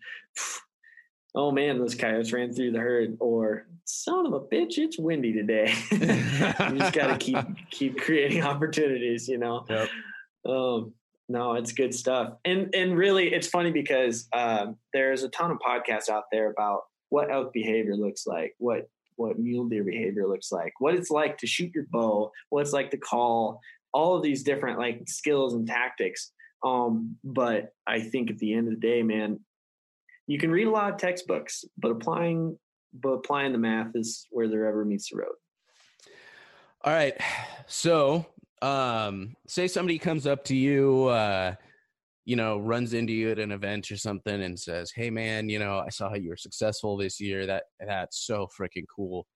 [1.34, 5.32] oh man, those coyotes ran through the herd, or son of a bitch, it's windy
[5.32, 5.72] today.
[5.90, 7.36] you just got to keep
[7.70, 9.28] keep creating opportunities.
[9.28, 9.64] You know.
[9.68, 9.88] Yep.
[10.48, 10.94] Um,
[11.28, 15.58] no, it's good stuff, and and really, it's funny because um, there's a ton of
[15.58, 18.88] podcasts out there about what elk behavior looks like, what
[19.20, 22.72] what mule deer behavior looks like, what it's like to shoot your bow, what it's
[22.72, 23.60] like to call,
[23.92, 26.32] all of these different like skills and tactics.
[26.64, 29.40] Um, but I think at the end of the day, man,
[30.26, 32.58] you can read a lot of textbooks, but applying
[32.92, 35.36] but applying the math is where the rubber meets the road.
[36.82, 37.14] All right.
[37.66, 38.26] So
[38.62, 41.54] um say somebody comes up to you uh
[42.24, 45.58] you know, runs into you at an event or something and says, "Hey, man, you
[45.58, 47.46] know, I saw how you were successful this year.
[47.46, 49.26] That that's so freaking cool.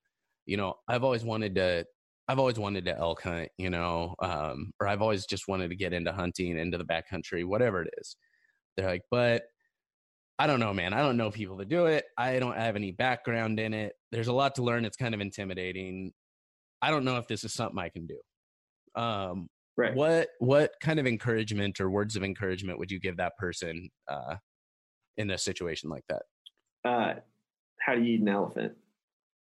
[0.47, 1.87] You know, I've always wanted to."
[2.27, 5.77] I've always wanted to elk hunt, you know, um, or I've always just wanted to
[5.77, 8.17] get into hunting, into the backcountry, whatever it is.
[8.77, 9.43] They're like, but
[10.39, 10.93] I don't know, man.
[10.95, 12.05] I don't know people that do it.
[12.19, 13.93] I don't have any background in it.
[14.11, 14.85] There's a lot to learn.
[14.85, 16.13] It's kind of intimidating.
[16.83, 19.01] I don't know if this is something I can do.
[19.01, 19.95] Um, Right.
[19.95, 24.37] What what kind of encouragement or words of encouragement would you give that person uh,
[25.17, 26.23] in a situation like that?
[26.85, 27.15] Uh,
[27.81, 28.75] how do you eat an elephant?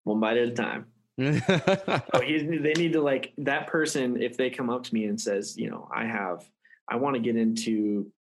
[0.05, 0.87] One bite at a time.
[1.21, 5.21] oh, he's, they need to like that person if they come up to me and
[5.21, 6.45] says, you know, I have,
[6.89, 8.11] I want to get into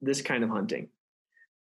[0.00, 0.88] this kind of hunting,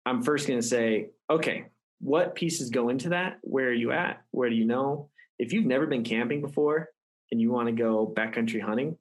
[0.05, 1.65] I'm first going to say, okay,
[1.99, 3.39] what pieces go into that?
[3.41, 4.21] Where are you at?
[4.31, 5.09] Where do you know?
[5.37, 6.89] If you've never been camping before
[7.31, 8.97] and you want to go backcountry hunting,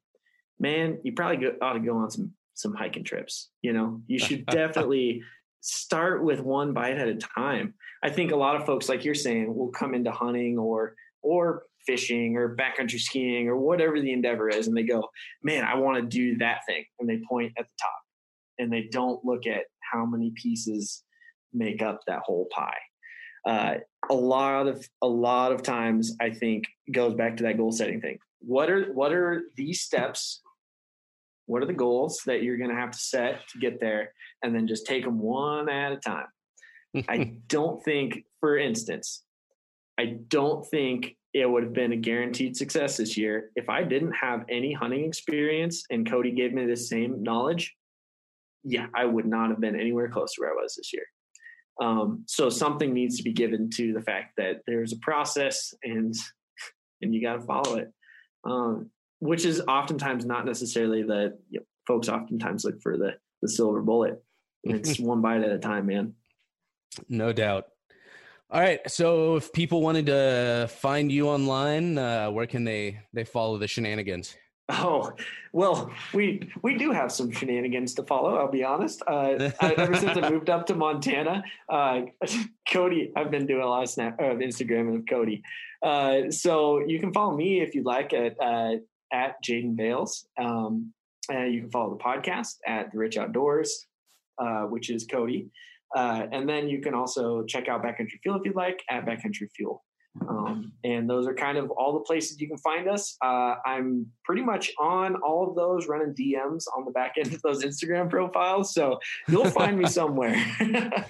[0.59, 3.51] man, you probably go, ought to go on some some hiking trips.
[3.63, 5.23] You know, you should definitely
[5.61, 7.75] start with one bite at a time.
[8.03, 11.65] I think a lot of folks, like you're saying, will come into hunting or or
[11.87, 15.09] fishing or backcountry skiing or whatever the endeavor is, and they go,
[15.43, 18.01] "Man, I want to do that thing," and they point at the top,
[18.59, 21.03] and they don't look at how many pieces
[21.53, 22.79] make up that whole pie.
[23.47, 23.75] Uh,
[24.11, 28.01] a lot of a lot of times, I think goes back to that goal setting
[28.01, 28.19] thing.
[28.41, 30.43] What are what are these steps
[31.49, 34.13] what are the goals that you're going to have to set to get there?
[34.43, 36.27] And then just take them one at a time.
[37.09, 39.25] I don't think for instance
[39.99, 44.13] i don't think it would have been a guaranteed success this year if i didn't
[44.13, 47.75] have any hunting experience and cody gave me the same knowledge.
[48.65, 51.05] Yeah i would not have been anywhere close to where i was this year.
[51.81, 56.15] Um, so something needs to be given to the fact that there's a process and
[57.03, 57.93] and you got to follow it.
[58.45, 58.91] Um,
[59.21, 63.83] which is oftentimes not necessarily the you know, folks oftentimes look for the the silver
[63.83, 64.23] bullet.
[64.65, 66.15] It's one bite at a time, man.
[67.09, 67.67] No doubt.
[68.51, 68.81] All right.
[68.91, 73.69] So if people wanted to find you online, uh, where can they they follow the
[73.69, 74.37] shenanigans?
[74.71, 75.13] Oh,
[75.53, 78.37] well, we we do have some shenanigans to follow.
[78.37, 79.03] I'll be honest.
[79.07, 82.03] Uh, I, ever since I moved up to Montana, uh,
[82.71, 85.43] Cody, I've been doing a lot of snap of Instagram of Cody.
[85.83, 88.73] Uh, so you can follow me if you'd like at uh,
[89.13, 90.27] at Jaden Bales.
[90.41, 90.93] Um,
[91.31, 93.87] and you can follow the podcast at The Rich Outdoors,
[94.39, 95.51] uh, which is Cody.
[95.95, 99.51] Uh, and then you can also check out Backcountry Fuel if you'd like at Backcountry
[99.57, 99.85] Fuel.
[100.29, 103.17] Um, and those are kind of all the places you can find us.
[103.23, 107.43] Uh, I'm pretty much on all of those, running DMs on the back end of
[107.43, 108.75] those Instagram profiles.
[108.75, 108.99] So
[109.29, 110.37] you'll find me somewhere.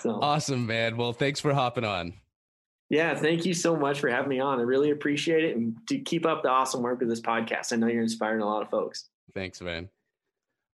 [0.00, 0.18] so.
[0.22, 0.96] Awesome, man.
[0.96, 2.14] Well, thanks for hopping on.
[2.90, 4.58] Yeah, thank you so much for having me on.
[4.58, 5.56] I really appreciate it.
[5.56, 7.72] And to keep up the awesome work of this podcast.
[7.72, 9.08] I know you're inspiring a lot of folks.
[9.32, 9.88] Thanks, man.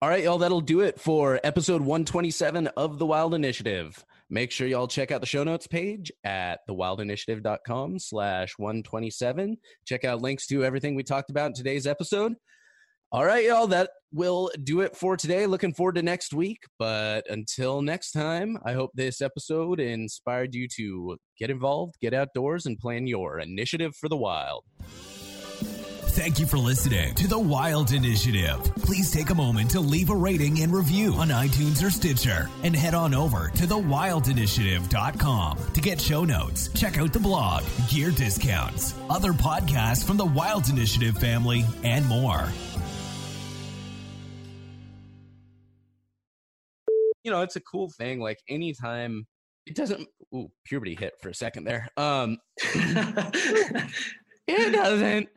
[0.03, 4.05] All right, y'all, that'll do it for episode 127 of The Wild Initiative.
[4.29, 9.59] Make sure y'all check out the show notes page at thewildinitiative.com slash 127.
[9.85, 12.35] Check out links to everything we talked about in today's episode.
[13.13, 15.47] All right, y'all, that will do it for today.
[15.47, 16.63] Looking forward to next week.
[16.79, 22.67] But until next time, I hope this episode inspired you to get involved, get outdoors,
[22.67, 24.63] and plan your initiative for the wild.
[26.11, 28.61] Thank you for listening to the Wild Initiative.
[28.83, 32.77] Please take a moment to leave a rating and review on iTunes or Stitcher and
[32.77, 38.95] head on over to thewildinitiative.com to get show notes, check out the blog, gear discounts,
[39.09, 42.49] other podcasts from the Wild Initiative family, and more.
[47.25, 48.21] You know, it's a cool thing.
[48.21, 49.27] Like anytime
[49.67, 51.89] it doesn't ooh, puberty hit for a second there.
[51.97, 52.39] Um
[54.47, 55.29] it doesn't